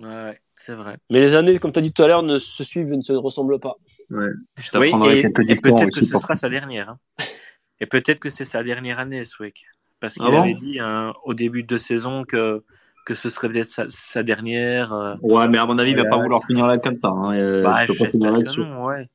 [0.00, 0.96] ouais, ouais, c'est vrai.
[1.10, 3.02] Mais les années, comme tu as dit tout à l'heure, ne se suivent et ne
[3.02, 3.76] se ressemblent pas.
[4.10, 4.16] je
[4.78, 6.88] Oui, et, peut-être que ce sera sa dernière.
[6.88, 6.98] hein.
[7.80, 9.64] Et peut-être que c'est sa dernière année, Swick.
[10.00, 10.42] Parce qu'il Ah bon?
[10.42, 12.64] avait dit hein, au début de saison que,
[13.04, 14.92] que ce serait peut-être sa, sa dernière.
[14.92, 16.16] euh, Ouais, mais à mon avis, il va Voilà.
[16.16, 17.08] pas vouloir finir là comme ça.
[17.08, 17.34] Hein.
[17.36, 19.08] Euh, bah, je pas finir que non, ouais.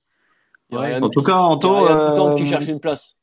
[0.72, 0.99] Ouais.
[1.01, 3.16] En tout cas, il y a Anto, Ryan Camp euh, qui cherche une place.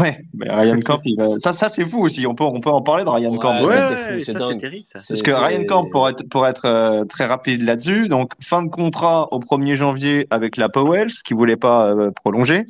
[0.00, 1.28] Ouais, mais Ryan Camp, il va...
[1.38, 2.26] ça, ça c'est fou aussi.
[2.26, 3.54] On peut, on peut en parler de Ryan Ouais, Camp.
[3.66, 4.24] ça, aussi.
[4.24, 5.00] c'est terrible, ça.
[5.08, 8.68] Parce que Ryan Camp, pour être, pour être euh, très rapide là-dessus, donc fin de
[8.68, 12.64] contrat au 1er janvier avec la Powells, qui voulait pas euh, prolonger,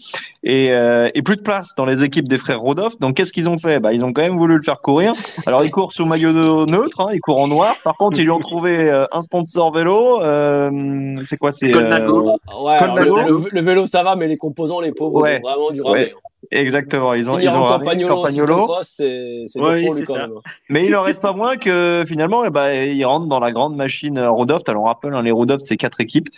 [0.44, 2.98] et, euh, et plus de place dans les équipes des frères Rodolphe.
[3.00, 3.80] Donc qu'est-ce qu'ils ont fait?
[3.80, 5.12] Bah, Ils ont quand même voulu le faire courir.
[5.46, 7.74] Alors il court sous maillot neutre, hein, il court en noir.
[7.84, 10.22] Par contre, ils lui ont trouvé euh, un sponsor vélo.
[10.22, 11.52] Euh, c'est quoi?
[11.52, 12.28] C'est Colnago.
[12.30, 13.16] euh, Ouais, le, Colnago.
[13.40, 15.40] le- le vélo ça va, mais les composants, les pauvres, Ouais.
[15.42, 16.14] ils ont vraiment du Ouais.
[16.50, 17.14] Exactement.
[17.14, 18.46] Ils ont, ils ont campagnolo, Campagnolo.
[18.54, 20.20] cyclocross, c'est Ouais, pour lui quand ça.
[20.20, 20.34] même.
[20.70, 23.74] Mais il en reste pas moins que finalement, eh ben, il rentre dans la grande
[23.76, 24.62] machine euh, Rodolphe.
[24.68, 26.28] Alors on rappelle, hein, les Rodolphe, c'est quatre équipes.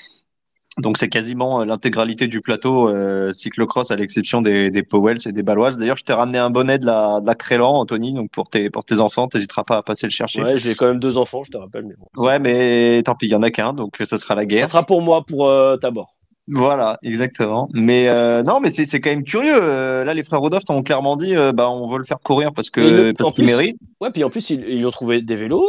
[0.79, 5.33] Donc c'est quasiment euh, l'intégralité du plateau euh, cyclocross à l'exception des, des Powells et
[5.33, 5.77] des Baloises.
[5.77, 8.71] D'ailleurs, je t'ai ramené un bonnet de la, de la Crélan, Anthony, donc pour tes,
[8.71, 10.41] pour tes enfants, t'hésiteras pas à passer le chercher.
[10.41, 11.85] Ouais, Ouais, j'ai quand même deux enfants, je te rappelle.
[11.87, 14.47] Mais bon, mais tant pis, il y en a qu'un, donc ça sera la ça
[14.47, 14.67] guerre.
[14.69, 16.15] sera pour moi, pour euh, Tabor.
[16.53, 17.69] Voilà, exactement.
[17.73, 19.53] Mais euh, non, mais c'est c'est quand même curieux.
[19.55, 22.53] Euh, là, les frères Rodolphe ont clairement dit, euh, bah on veut le faire courir
[22.53, 23.77] parce que le- parce en qu'il plus- mérite.
[24.01, 25.67] Ouais, puis en plus, ils, ils ont trouvé des vélos.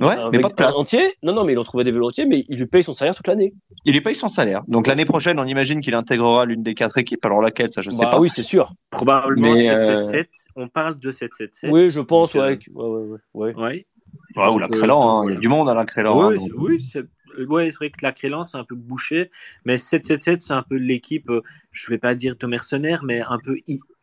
[0.00, 0.70] Ouais, mais pas de place.
[0.76, 1.00] un entier.
[1.24, 3.12] Non, non, mais ils ont trouvé des vélos entiers, mais ils lui payent son salaire
[3.14, 3.54] toute l'année.
[3.84, 4.62] Il lui paye son salaire.
[4.68, 7.24] Donc l'année prochaine, on imagine qu'il intégrera l'une des quatre équipes.
[7.24, 8.20] Alors laquelle, ça je sais Bah pas.
[8.20, 8.72] oui, c'est sûr.
[8.90, 10.28] Probablement Mais, euh, 777.
[10.54, 11.70] On parle de 777.
[11.72, 12.40] Oui, je pense, ouais.
[12.40, 13.54] ouais, ouais, ouais, ouais.
[13.56, 13.86] Ouais.
[14.36, 15.24] Ouais, ou la euh, Crélan, hein.
[15.28, 16.28] il y a du monde à la Crélan.
[16.28, 16.48] Oui, hein, donc.
[16.58, 17.02] oui, c'est
[17.48, 19.30] ouais, c'est vrai que la Crélan, c'est un peu bouché,
[19.64, 23.38] mais 777, c'est un peu l'équipe, euh, je vais pas dire de mercenaires, mais un
[23.44, 23.56] peu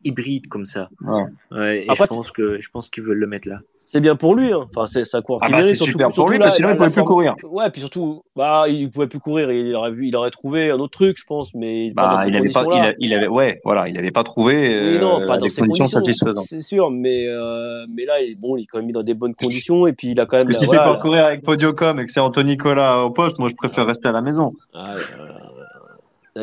[0.03, 0.89] hybride comme ça.
[1.05, 1.23] Ouais.
[1.51, 3.59] Ouais, et Après, je pense que je pense qu'ils veulent le mettre là.
[3.89, 4.65] C'est bien pour lui, hein.
[4.69, 6.61] Enfin, c'est sa course Ah bah, c'est surtout- super pour surtout lui, là, parce que
[6.61, 7.35] sinon, il pouvait la plus forme- courir.
[7.49, 9.49] Ouais, puis surtout, bah, il pouvait plus courir.
[9.49, 12.23] Il aurait vu, il aurait trouvé un autre truc, je pense, mais pas dans Bah,
[12.23, 12.89] ces il avait pas, il, conditions-là.
[12.89, 14.55] a- il avait, ouais, voilà, il avait pas trouvé
[14.95, 16.45] Oui, non, euh, pas dans des ces conditions conditions, satisfaisantes.
[16.49, 19.13] c'est sûr, mais euh, mais là, il- bon, il est quand même mis dans des
[19.13, 20.51] bonnes conditions et puis il a quand même.
[20.51, 23.47] Si la- c'est la- courir avec Podiocom et que c'est Anthony Nicolas au poste, moi
[23.47, 24.51] je préfère rester à la maison.
[24.73, 25.15] Ah, euh, ça,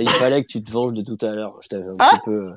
[0.00, 1.60] il fallait que tu te venges de tout à l'heure.
[1.62, 2.54] Je t'avais un Ah petit peu.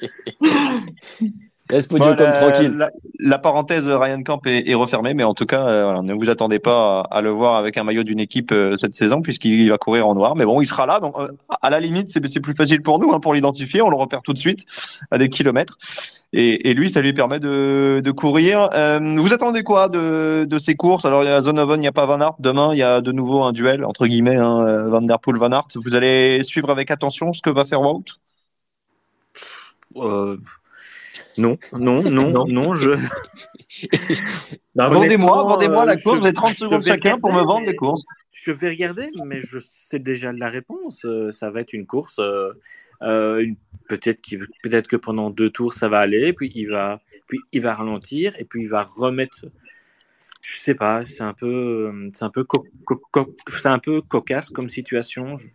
[1.70, 2.74] Laisse Podio Bon, comme la, tranquille.
[2.76, 6.12] La, la parenthèse Ryan Camp est, est refermée, mais en tout cas, euh, voilà, ne
[6.12, 9.22] vous attendez pas à, à le voir avec un maillot d'une équipe euh, cette saison,
[9.22, 10.36] puisqu'il va courir en noir.
[10.36, 11.28] Mais bon, il sera là, donc euh,
[11.62, 13.80] à la limite, c'est plus facile pour nous hein, pour l'identifier.
[13.80, 14.66] On le repère tout de suite
[15.10, 15.78] à des kilomètres.
[16.34, 18.68] Et, et lui, ça lui permet de, de courir.
[18.74, 21.04] Euh, vous attendez quoi de, de ces courses?
[21.04, 22.34] Alors, il y a Zonovan, il n'y a pas Van Aert.
[22.40, 25.38] Demain, il y a de nouveau un duel, entre guillemets, hein, euh, Van Der Poel,
[25.38, 25.68] Van Aert.
[25.76, 28.04] Vous allez suivre avec attention ce que va faire Wout?
[31.38, 32.92] Non, non, non, non, je.
[34.74, 37.72] Vendez-moi, vendez-moi la course, j'ai 30 je secondes vais chacun pour me regarder, vendre mais-
[37.72, 38.02] des courses.
[38.32, 41.04] Je vais regarder, mais je sais déjà la réponse.
[41.04, 42.18] Euh, Ça va être une course.
[42.18, 42.52] euh,
[43.02, 43.56] euh, une-
[43.88, 48.34] peut-être que pendant deux tours ça va aller, puis il va, puis il va ralentir
[48.38, 49.44] et puis il va remettre.
[50.40, 51.04] Je sais pas.
[51.04, 55.36] C'est un peu, c'est un peu, co- co- co- c'est un peu cocasse comme situation.
[55.36, 55.46] Je-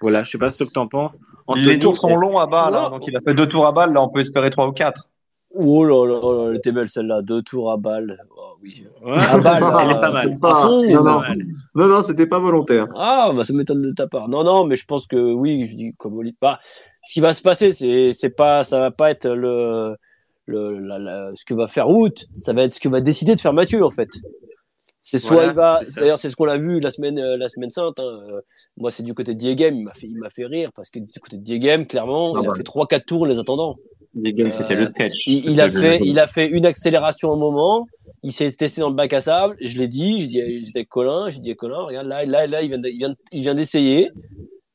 [0.00, 1.18] Voilà, je sais pas ce que t'en penses.
[1.56, 3.92] Les tours sont longs à balle, hein, donc il a fait deux tours à balle,
[3.92, 5.10] là on peut espérer trois ou quatre.
[5.56, 7.22] Oh là là, là, elle était belle celle-là.
[7.22, 8.18] Deux tours à balle.
[8.36, 8.84] Oh, oui.
[9.04, 10.28] Ouais, À balle, elle est pas mal.
[10.30, 11.04] Non, non.
[11.04, 11.38] Pas mal.
[11.76, 12.88] Non, non, c'était pas volontaire.
[12.96, 14.28] Ah, bah, ça m'étonne de ta part.
[14.28, 16.34] Non, non, mais je pense que oui, je dis comme Oli.
[16.40, 16.58] Bah,
[17.04, 19.94] ce qui va se passer, c'est, c'est pas, ça va pas être le,
[20.46, 22.14] le, la- la- ce que va faire Wout.
[22.32, 24.08] Ça va être ce que va décider de faire Mathieu, en fait.
[25.06, 27.50] C'est soit Voilà, il va, d'ailleurs, c'est ce qu'on a vu la semaine, euh, la
[27.50, 28.00] semaine sainte.
[28.00, 28.20] hein.
[28.30, 28.40] Euh,
[28.78, 29.76] Moi, c'est du côté de Diegem.
[29.76, 32.38] Il m'a fait, il m'a fait rire parce que du côté de Diegem, clairement, Ah
[32.42, 32.54] il a bah.
[32.56, 33.76] fait trois, quatre tours les attendant.
[34.16, 35.12] Gars, Euh, c'était le sketch.
[35.26, 37.86] Il, il a fait, il a fait une accélération au moment.
[38.22, 39.56] Il s'est testé dans le bac à sable.
[39.60, 42.46] Je l'ai dit, je dis, j'étais avec Colin, j'ai dit à Colin, regarde là, là,
[42.46, 44.10] là, il vient, de- il vient, il vient d'essayer.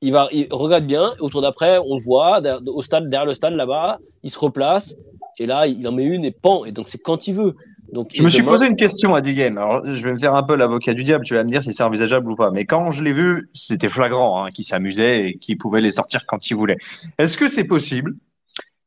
[0.02, 1.14] Il va, il regarde bien.
[1.20, 4.38] Au tour d'après, on le voit derrière- au stade, derrière le stade là-bas, il se
[4.38, 4.96] replace.
[5.40, 6.66] Et là, il en met une et pan.
[6.66, 7.56] Et donc c'est quand il veut.
[7.94, 9.58] Donc Je me suis demain- posé une question à Digame.
[9.58, 11.24] Alors, je vais me faire un peu l'avocat du diable.
[11.26, 12.52] Tu vas me dire si c'est envisageable ou pas.
[12.52, 16.26] Mais quand je l'ai vu, c'était flagrant, hein, qu'il s'amusait et qu'il pouvait les sortir
[16.26, 16.78] quand il voulait.
[17.18, 18.16] Est-ce que c'est possible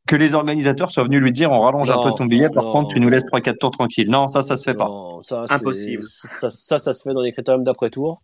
[0.07, 2.73] que les organisateurs soient venus lui dire on rallonge un peu ton billet, par non.
[2.73, 4.09] contre, tu nous laisses 3-4 tours tranquilles?
[4.11, 4.89] Non, ça, ça se fait pas.
[5.23, 6.03] Ça, c'est- Impossible.
[6.03, 8.21] Ça, ça, ça se fait dans les critériums d'après tour.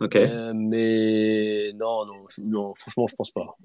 [0.00, 0.16] Ok.
[0.16, 3.56] Euh, mais non, non, je- non, franchement, je pense pas.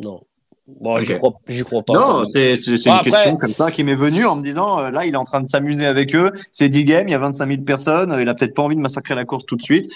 [0.00, 0.22] Non.
[0.68, 1.18] Bon, j'y Ok.
[1.18, 1.94] crois, j'y crois pas.
[1.94, 4.42] Non, c'est c'est- c'est Bon, une après- question comme ça qui m'est venue en me
[4.42, 6.30] disant euh, là, il est en train de s'amuser avec eux.
[6.52, 8.12] C'est 10 games, il y a 25 000 personnes.
[8.12, 9.92] euh, Il a peut-être pas envie de massacrer la course tout de suite.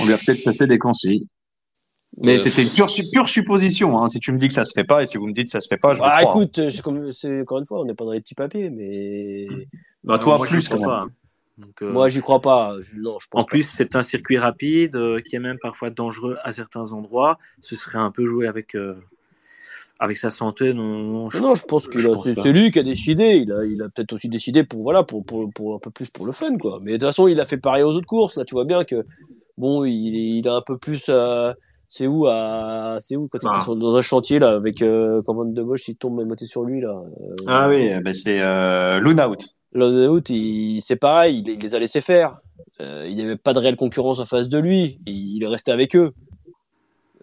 [0.00, 1.26] On lui a peut-être passé des conseils.
[2.18, 3.98] Mais Euh, c'était une pure, pure supposition.
[3.98, 4.08] Hein.
[4.08, 5.50] Si tu me dis que ça se fait pas et si vous me dites que
[5.50, 6.42] ça se fait pas, je Bah, vous crois.
[6.42, 9.46] écoute, c'est comme, c'est encore une fois, on n'est pas dans les petits papiers, mais
[10.04, 10.84] Bah, toi, Moi, plus quand même.
[10.86, 11.08] pas, hein.
[11.58, 12.74] Donc, euh, moi, j'y crois pas.
[12.80, 15.90] Je- non, je pense En plus, c'est un circuit rapide euh, qui est même parfois
[15.90, 17.38] dangereux à certains endroits.
[17.60, 18.94] Ce serait un peu jouer avec, euh,
[19.98, 20.74] avec sa santé.
[20.74, 23.36] Non, je- Non, je pense que c'est lui qui a décidé.
[23.36, 26.08] Il a, il a peut-être aussi décidé pour, voilà, pour, pour, pour un peu plus
[26.10, 26.78] pour le fun, quoi.
[26.82, 28.36] Mais de toute façon, il a fait pareil aux autres courses.
[28.36, 29.04] Là, tu vois bien que,
[29.58, 31.52] bon, il, est- il a un peu plus, euh,
[31.88, 33.56] c'est où, à, c'est où, quand il Ah.
[33.56, 36.46] était sur- dans un chantier, là, avec, euh, Van de Bosch, il tombe même moitié
[36.46, 36.90] sur lui, là.
[37.20, 39.44] Euh, Ah oui, ben c'est euh, Luna Out.
[39.72, 42.38] Lone Out, il, c'est pareil, il, il les a laissés faire.
[42.80, 44.98] Euh, il n'y avait pas de réelle concurrence en face de lui.
[45.06, 46.12] Il, il est resté avec eux.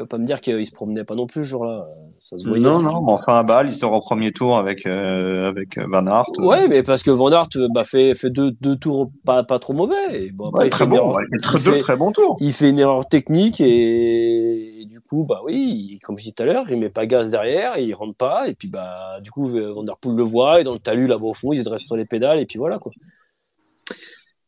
[0.06, 1.84] Pas me dire qu'il se promenait pas non plus ce jour-là.
[2.24, 2.64] Ça se voyait.
[2.64, 5.86] Non, non, mais enfin, à balle, il sort au premier tour avec, euh, avec euh,
[5.89, 6.26] Van Aert.
[6.39, 9.74] Ouais, mais parce que Van Aert bah, fait, fait deux, deux tours pas, pas trop
[9.74, 9.95] mauvais.
[10.26, 10.95] Et bon, après, Ouais, il, très fait une bon.
[10.97, 12.38] erreur, ouais, il fait il très, deux fait- très bons tours.
[12.39, 16.34] il fait une erreur technique et, et du coup, bah oui, il- comme je disais
[16.36, 18.47] tout à l'heure, il met pas gaz derrière, il rentre pas.
[18.47, 21.26] Et puis, bah, du coup, Van Der Poel le voit et dans le talus là-bas
[21.26, 22.91] au fond, il se dresse sur les pédales et puis voilà quoi.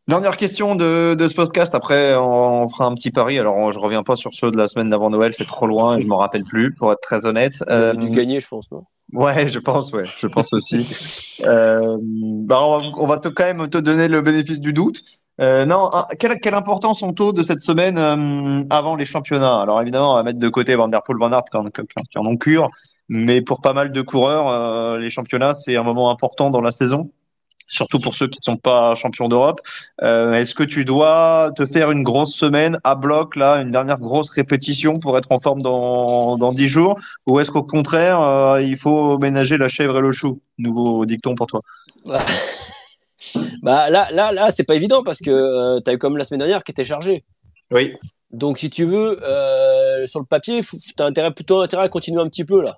[0.07, 1.73] Dernière question de, de ce podcast.
[1.73, 3.39] Après, on, fera un petit pari.
[3.39, 5.33] Alors, on- je reviens pas sur ceux de la semaine d'avant Noël.
[5.35, 5.97] C'est trop loin.
[5.97, 7.63] et Je m'en rappelle plus, pour être très honnête.
[7.69, 8.83] Euh, dû gagner, je pense, non?
[9.13, 10.87] Ouais, je pense, ouais, je pense aussi.
[11.45, 15.01] euh, bah, on, va, on va te, quand même te donner le bénéfice du doute.
[15.41, 19.59] Euh, non, un- quelle, quelle importance sont taux de cette semaine euh, avant les championnats?
[19.59, 21.83] Alors évidemment, on va mettre de côté Van der Poel, Van Aert quand, quand,
[22.15, 22.69] en ont cure,
[23.09, 27.11] mais pour pas mal de coureurs, les championnats c'est un moment important dans la saison,
[27.67, 29.61] surtout pour ceux qui sont pas champions d'Europe.
[30.01, 33.99] Euh, Est-ce que tu dois te faire une grosse semaine à bloc là, une dernière
[33.99, 38.61] grosse répétition pour être en forme dans dans dix jours, ou est-ce qu'au contraire euh,
[38.61, 40.39] il faut ménager la chèvre et le chou?
[40.57, 41.61] Nouveau dicton pour toi.
[42.05, 42.21] Bah,
[43.63, 46.39] bah, là, là, là, c'est pas évident parce que euh, t'as eu comme la semaine
[46.39, 47.23] dernière qui était chargé.
[47.71, 47.93] Oui.
[48.31, 52.21] Donc, si tu veux, euh, sur le papier, faut- t'as intérêt plutôt intérêt à continuer
[52.21, 52.77] un petit peu là.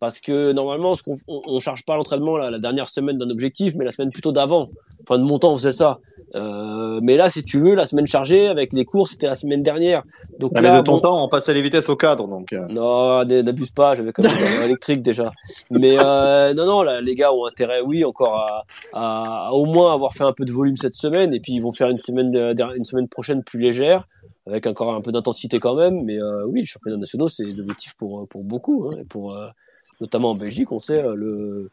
[0.00, 3.30] Parce que normalement, ce qu'on, on, on charge pas l'entraînement la, la dernière semaine d'un
[3.30, 4.68] objectif, mais la semaine plutôt d'avant.
[5.02, 5.98] Enfin, de mon temps, on faisait ça.
[6.34, 9.62] Euh, mais là, si tu veux, la semaine chargée avec les cours, c'était la semaine
[9.62, 10.02] dernière.
[10.38, 12.52] Donc Ah, mais de ton bon- temps, on passait les vitesses au cadre, donc.
[12.52, 15.32] euh, non, n'abuse pas, j'avais quand même un électrique déjà.
[15.70, 19.64] Mais euh, non, non, là, les gars ont intérêt, oui, encore à, à, à au
[19.64, 21.98] moins avoir fait un peu de volume cette semaine, et puis ils vont faire une
[21.98, 24.06] semaine, euh, une semaine prochaine plus légère,
[24.46, 26.02] avec encore un peu d'intensité quand même.
[26.04, 29.34] Mais euh, oui, les championnats nationaux, c'est des objectifs pour, pour beaucoup, hein, et pour,
[29.34, 29.46] euh,
[30.00, 31.70] notamment en Belgique, on sait euh, le,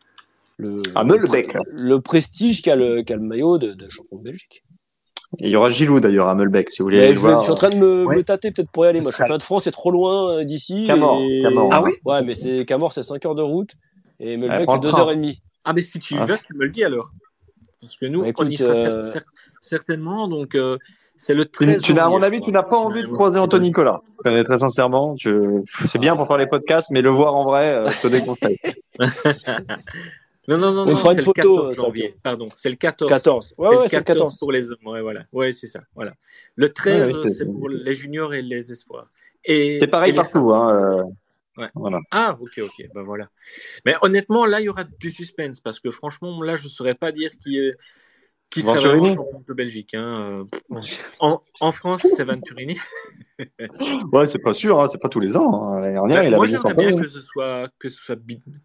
[0.58, 1.62] le, là.
[1.72, 4.64] le prestige qu'a le, qu'a le maillot de, de champion de Belgique.
[5.40, 7.02] Il y aura Gilou d'ailleurs à Meulbeek, si vous voulez.
[7.04, 8.18] Aller je, vais- suis en train de me, Ouais.
[8.18, 9.02] me tâter peut-être pour y aller.
[9.02, 10.86] Moi, le championnat de France est trop loin euh, d'ici.
[10.88, 11.70] Camor, et- Camor.
[11.74, 11.92] Ah oui?
[12.06, 13.72] Ouais, mais c'est Camor, c'est 5 heures de route.
[14.20, 15.02] Et Melbeck, c'est le 2 train.
[15.02, 15.42] heures et demie.
[15.66, 16.26] Ah, mais si tu Ah.
[16.26, 17.10] veux, tu me le dis alors.
[17.82, 19.24] Parce que nous, Bah, écoute, on y sera cer- euh, cer-
[19.60, 20.28] certainement.
[20.30, 20.78] Donc, euh,
[21.18, 23.08] c'est le Tu, 13 tu n'as, à mon janvier, avis, tu n'as pas envie de
[23.08, 23.68] croiser Anthony.
[23.68, 24.02] Nicolas.
[24.24, 25.62] Je- Très sincèrement, je...
[25.88, 28.58] c'est bien pour faire les podcasts, mais le voir en vrai, euh, je te déconseille.
[30.48, 32.16] Non, non, non, On non, fera une c'est le photo, 14 euh, janvier.
[32.22, 33.10] Pardon, c'est le 14.
[33.10, 33.56] 14.
[33.58, 34.38] Ouais, c'est ouais, le c'est le 14, 14.
[34.38, 34.78] pour les hommes.
[34.86, 35.24] Ouais, voilà.
[35.34, 35.82] Ouais, c'est ça.
[35.96, 36.14] Voilà.
[36.56, 39.08] Le 13, Ouais, ouais, c'est- pour les juniors et les espoirs.
[39.44, 40.52] Et, C'est pareil et partout.
[40.54, 41.04] Hein, euh,
[41.58, 41.68] Ouais.
[41.74, 42.00] Voilà.
[42.12, 43.30] Ah, ok, ok, ben voilà.
[43.86, 46.96] Mais honnêtement, là, il y aura du suspense parce que franchement, là, je ne saurais
[46.96, 47.74] pas dire qui est
[48.50, 49.94] qui sera Venturini vraiment champion de Belgique.
[49.96, 50.46] hein.
[50.72, 50.80] Euh,
[51.20, 52.78] En, en France, c'est Venturini.
[54.12, 55.54] Ouais, c'est pas sûr, hein, c'est pas tous les ans.
[55.74, 55.80] hein.
[55.82, 58.16] L'année dernière, Ben, il moi, j'aimerais bien que ce soit que ce soit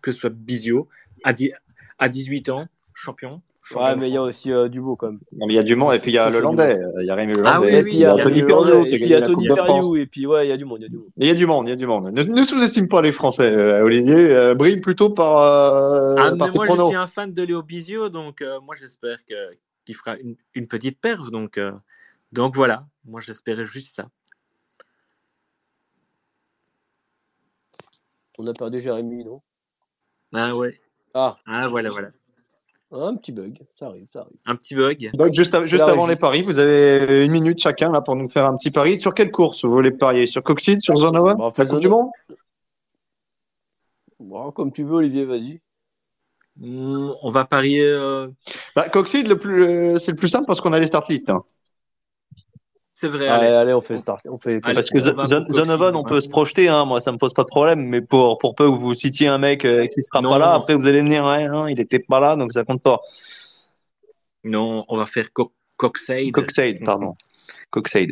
[0.03, 0.89] que ce soit Bizio
[1.25, 1.53] à, dix-
[1.99, 3.43] à 18 ans, champion.
[3.63, 5.21] champion Ouais, mais il y a aussi euh, Dubo quand même.
[5.33, 6.39] Non, mais il y a du monde, et puis il y a Ça, le c'est
[6.39, 6.79] du Landais.
[6.79, 8.43] euh, Il y a Rémi Le Ah oui, Et oui, puis il y a Tony
[8.43, 9.49] Perriot, et puis il y a Tony.
[9.49, 11.09] Perriot, et puis ouais, il y a du monde, il y a du monde.
[11.19, 12.11] Il y a du monde, il y a du monde.
[12.13, 14.15] Ne, ne sous-estime pas les Français, euh, Olivier.
[14.15, 17.63] euh, brille plutôt par, euh, Ah, par mais moi, je suis un fan de Léo
[17.63, 19.35] Bizio, donc euh, moi, j'espère que
[19.85, 21.31] qu'il fera une, une petite perf.
[21.31, 21.73] Donc, euh,
[22.33, 24.09] donc voilà, moi, j'espérais juste ça.
[28.39, 29.43] On a perdu Jérémy, non?
[30.33, 30.81] Ah ouais.
[31.13, 32.11] Ah, Ah voilà, voilà.
[32.93, 34.37] un petit bug, ça arrive, ça arrive.
[34.47, 35.11] Un petit bug.
[35.15, 38.29] Donc, juste, av- juste avant les paris, vous avez une minute chacun là pour nous
[38.29, 38.99] faire un petit pari.
[38.99, 40.27] Sur quelle course vous voulez parier?
[40.27, 41.89] Sur Coxide, sur Zonova Bon, Coupe du.
[41.89, 42.11] Monde?
[44.21, 45.61] Bon, comme tu veux, Olivier, vas-y.
[46.63, 47.83] On va parier.
[47.85, 48.29] euh,
[48.77, 51.31] bah, Coxide, le plus, euh, c'est le plus simple parce qu'on a les start list.
[51.31, 51.43] hein.
[52.93, 53.29] C'est vrai.
[53.29, 53.57] Allez, allez.
[53.57, 54.21] allez, on fait le start.
[54.29, 56.03] On fait Allez, Parce que on Zonovan, ouais.
[56.07, 56.85] peut se projeter, hein.
[56.85, 59.39] moi ça me pose pas de problème, mais pour, pour peu que vous citiez un
[59.39, 60.53] mec euh, qui sera Non, pas là, non.
[60.61, 63.01] après vous allez ouais, non, il était pas là, donc ça compte pas.
[64.45, 66.31] Non, on va faire Co Coxade.
[66.33, 67.15] Coxade, pardon.
[67.71, 68.11] Coxade.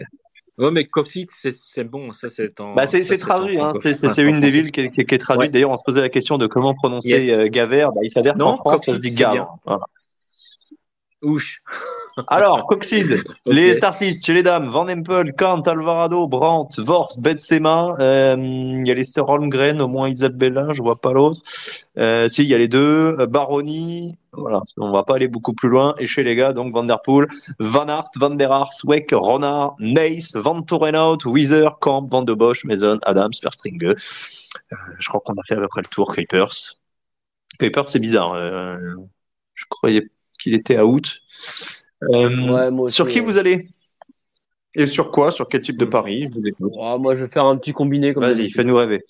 [0.58, 2.10] Ouais, mais Coxide, c'est bon.
[2.12, 2.74] Ça, c'est en.
[2.74, 3.72] Bah, c'est traduit, hein.
[3.80, 5.48] c'est enfin, une des villes qui est, qui est- qui est traduite.
[5.48, 5.50] Ouais.
[5.52, 7.30] D'ailleurs, on se posait la question de comment prononcer Yes.
[7.30, 7.92] euh, Gavert.
[7.92, 9.58] Bah, il s'avère qu'en France, ça se dit Gavre.
[9.64, 9.82] Voilà.
[11.22, 11.62] Ouch.
[12.26, 17.94] Alors, Coxide, les start list chez les dames, Van Empel, Kant, Alvarado, Brandt, Vort, Betsema,
[18.00, 21.40] euh, il y a les Holmgren, au moins Isabella, je vois pas l'autre.
[21.96, 25.52] Euh, si, il y a les deux, euh, Baroni, voilà, on va pas aller beaucoup
[25.52, 25.94] plus loin.
[25.98, 29.76] Et chez les gars, donc Van Der Poel, Van Aert, Van der Aar, Sweck, Ronard,
[29.78, 33.82] Neis, Van Torenhout, Wieser, Kamp, Van de Bosch, Maison, Adams, Verstringe.
[33.84, 33.94] Euh,
[34.98, 36.76] je crois qu'on a fait à peu près le tour, Kuipers.
[37.58, 38.32] Kuipers, c'est bizarre.
[38.34, 38.76] euh,
[39.54, 40.08] je croyais
[40.38, 41.20] qu'il était out.
[42.04, 43.68] Euh, Ouais, sur qui vous allez?
[44.74, 45.32] Et sur quoi?
[45.32, 46.72] Sur quel type de pari Je vous écoute.
[46.76, 49.04] Oh, moi, je vais faire un petit combiné comme Vas-y, fais-nous rêver.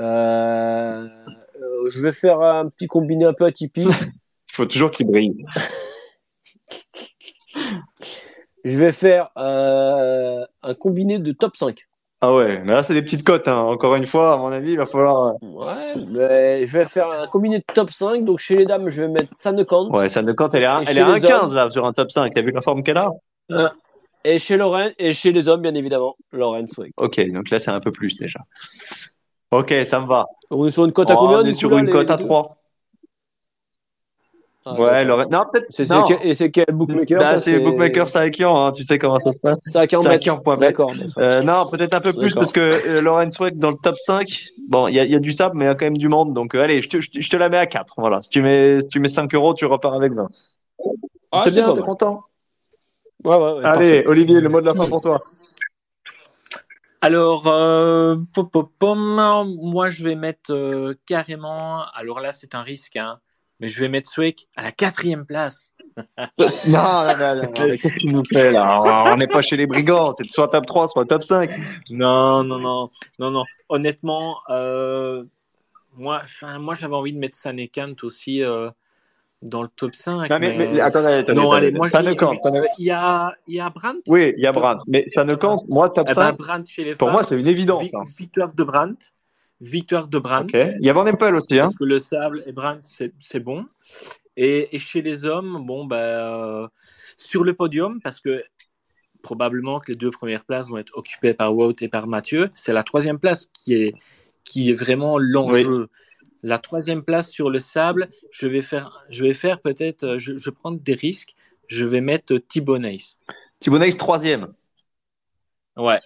[0.00, 3.88] Euh, euh, je vais faire un petit combiné un peu atypique.
[4.50, 5.44] Il faut toujours qu'il brille.
[8.64, 11.86] je vais faire euh, un combiné de top 5.
[12.22, 13.48] Ah ouais, mais là, c'est des petites cotes.
[13.48, 13.56] Hein.
[13.60, 15.28] Encore une fois, à mon avis, il va falloir.
[15.28, 18.24] euh, Ouais, mais je vais faire un combiné de top 5.
[18.24, 19.88] Donc chez les dames, je vais mettre Sanekant.
[19.90, 20.54] Ouais, compte.
[20.54, 22.32] Elle est à, Et elle est à les 1,15 hommes là, sur un top 5.
[22.34, 23.10] T'as vu la forme qu'elle a?
[24.22, 26.92] Et chez Lorraine, et chez les hommes, bien évidemment, Lorraine Swick.
[26.98, 28.40] Ok, donc là, c'est un peu plus déjà.
[29.50, 30.26] Ok, ça me va.
[30.50, 31.88] On est sur une cote à Oh, combien on du est coup, sur là, une
[31.88, 32.24] cote à deux?
[32.26, 32.56] 3.
[34.76, 35.04] Ah, ouais.
[35.04, 36.20] Lorraine- Non, peut-être.
[36.24, 39.38] Et c'est quel bookmaker Bah, ça, c'est Bookmaker Saikian, hein, tu sais comment ça se
[39.38, 39.58] passe.
[39.62, 40.56] C'est à 40 Saikian.bet.
[40.58, 40.92] D'accord.
[41.18, 44.88] Euh, non, peut-être un peu plus parce que euh, Sweck dans le top 5, bon,
[44.88, 46.08] il y a, il y a du sable, mais il y a quand même du
[46.08, 46.34] monde.
[46.34, 47.94] Donc, euh, allez, je te, je, te- je te la mets à 4.
[47.96, 48.22] Voilà.
[48.22, 50.28] Si tu mets, si tu mets 5 euros, tu repars avec 20.
[51.32, 52.22] Ah, c'est bien, t'es content
[53.24, 54.06] Ouais, ouais, ouais, Allez, parfait.
[54.06, 55.18] Olivier, le mot de la fin pour toi.
[57.02, 61.82] Alors, euh, pom, pom, pom, moi, je vais mettre euh, carrément.
[61.94, 63.18] Alors là, c'est un risque, hein,
[63.60, 65.74] mais je vais mettre Sweck à la quatrième place.
[66.66, 68.80] non, non, non, qu'est-ce que tu nous fais là?
[69.12, 71.50] On n'est pas chez les brigands, c'est soit top 3, soit top 5.
[71.90, 73.44] Non, non, non, non, non.
[73.68, 75.24] Honnêtement, euh,
[75.94, 78.70] moi, enfin, moi, j'avais envie de mettre Sanekant aussi euh,
[79.42, 80.30] dans le top 5.
[80.30, 81.34] Non, mais, mais, mais attendez, attendez.
[81.34, 84.00] non, allez, moi, ne- Il y a, il y a Brandt?
[84.08, 85.68] Oui, il y a Brandt, mais ça ne compte.
[85.68, 87.12] Moi, top Eh ben, 5, Brandt chez les pour femmes.
[87.12, 87.82] moi, c'est une évidence.
[87.82, 88.04] Vi- hein.
[88.18, 89.12] Victoire de Brandt.
[89.60, 90.76] Victoire de Brandt.
[90.80, 91.54] Il y a Van Empel aussi.
[91.54, 91.64] Hein.
[91.64, 92.80] Parce que le sable et Brandt,
[93.18, 93.66] c'est bon.
[94.36, 96.68] Et, et chez les hommes, bon, bah, euh,
[97.18, 98.42] sur le podium, parce que
[99.22, 102.72] probablement que les deux premières places vont être occupées par Wout et par Mathieu, c'est
[102.72, 103.94] la troisième place qui est,
[104.44, 105.88] qui est vraiment l'enjeu.
[106.42, 110.38] La troisième place sur le sable, je vais faire, je vais faire peut-être, euh, je,
[110.38, 111.34] je vais prendre des risques.
[111.66, 112.36] Je vais mettre.
[112.36, 113.16] Thibaut Neis,
[113.96, 114.52] troisième.
[115.76, 116.00] Ouais.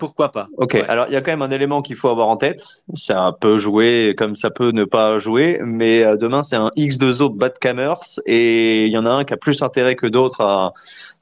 [0.00, 0.84] Pourquoi pas Ok, Ouais.
[0.88, 2.64] alors il y a quand même un élément qu'il faut avoir en tête.
[2.94, 7.36] Ça peut jouer comme ça peut ne pas jouer, mais euh, demain c'est un X2O
[7.36, 10.72] Bad Camers et il y en a un qui a plus intérêt que d'autres à,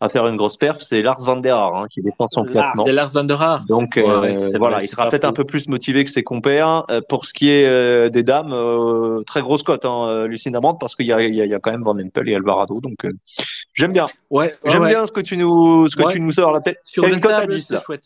[0.01, 2.85] à faire une grosse perf, c'est Lars van der Haar hein, qui défend son classement.
[2.87, 3.67] C'est Lars van der Haar.
[3.69, 6.23] Donc Ouais, euh, ouais, voilà, vrai, il sera peut-être un peu plus motivé que ses
[6.23, 6.85] compères.
[6.91, 10.79] Euh, pour ce qui est euh, des dames, euh, très grosse cote, hein, Lucinda Brandt,
[10.81, 12.81] parce qu'il y a, y, y quand même Van Empel et Alvarado.
[12.81, 13.07] Donc
[13.75, 16.61] j'aime bien, Ouais, j'aime bien ce que tu nous, ce que tu nous sors la
[16.61, 16.79] tête.
[16.85, 17.81] Sur une cote à sable, 10 c'est là.
[17.85, 18.05] chouette.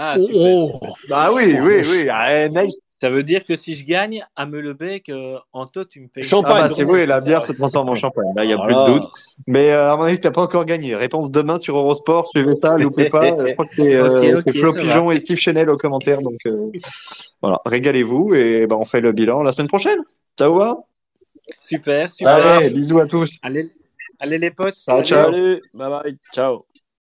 [0.00, 0.40] Ah, Oh, super.
[0.40, 0.80] oh.
[1.10, 2.08] Bah oui, oui, oui.
[2.08, 2.78] Ah, nice.
[3.00, 6.22] Ça veut dire que si je gagne à Meulebec, euh, Anto, tu me payes.
[6.24, 6.66] Ah Champagne.
[6.68, 8.32] bah c'est oui, la c'est bière se transforme en champagne.
[8.36, 8.84] Là, il y a Voilà.
[8.86, 9.10] plus de doute.
[9.46, 10.94] Mais euh, à mon avis, t'as pas encore gagné.
[10.96, 12.28] Réponse demain sur Eurosport.
[12.30, 13.22] Suivez ça, loupez pas.
[13.46, 16.22] Je crois que c'est euh, Flo Pigeon et Steve Chanel aux commentaires.
[16.22, 16.70] Donc euh,
[17.42, 19.98] voilà, régalez-vous et bah, on fait le bilan la semaine prochaine.
[20.40, 20.76] Vous va
[21.60, 22.34] Super, super.
[22.34, 23.38] Allez, bisous à tous.
[23.42, 23.68] Allez,
[24.20, 24.74] allez les potes.
[24.74, 25.24] Ciao, ciao.
[25.32, 26.67] Salut, bye bye, ciao.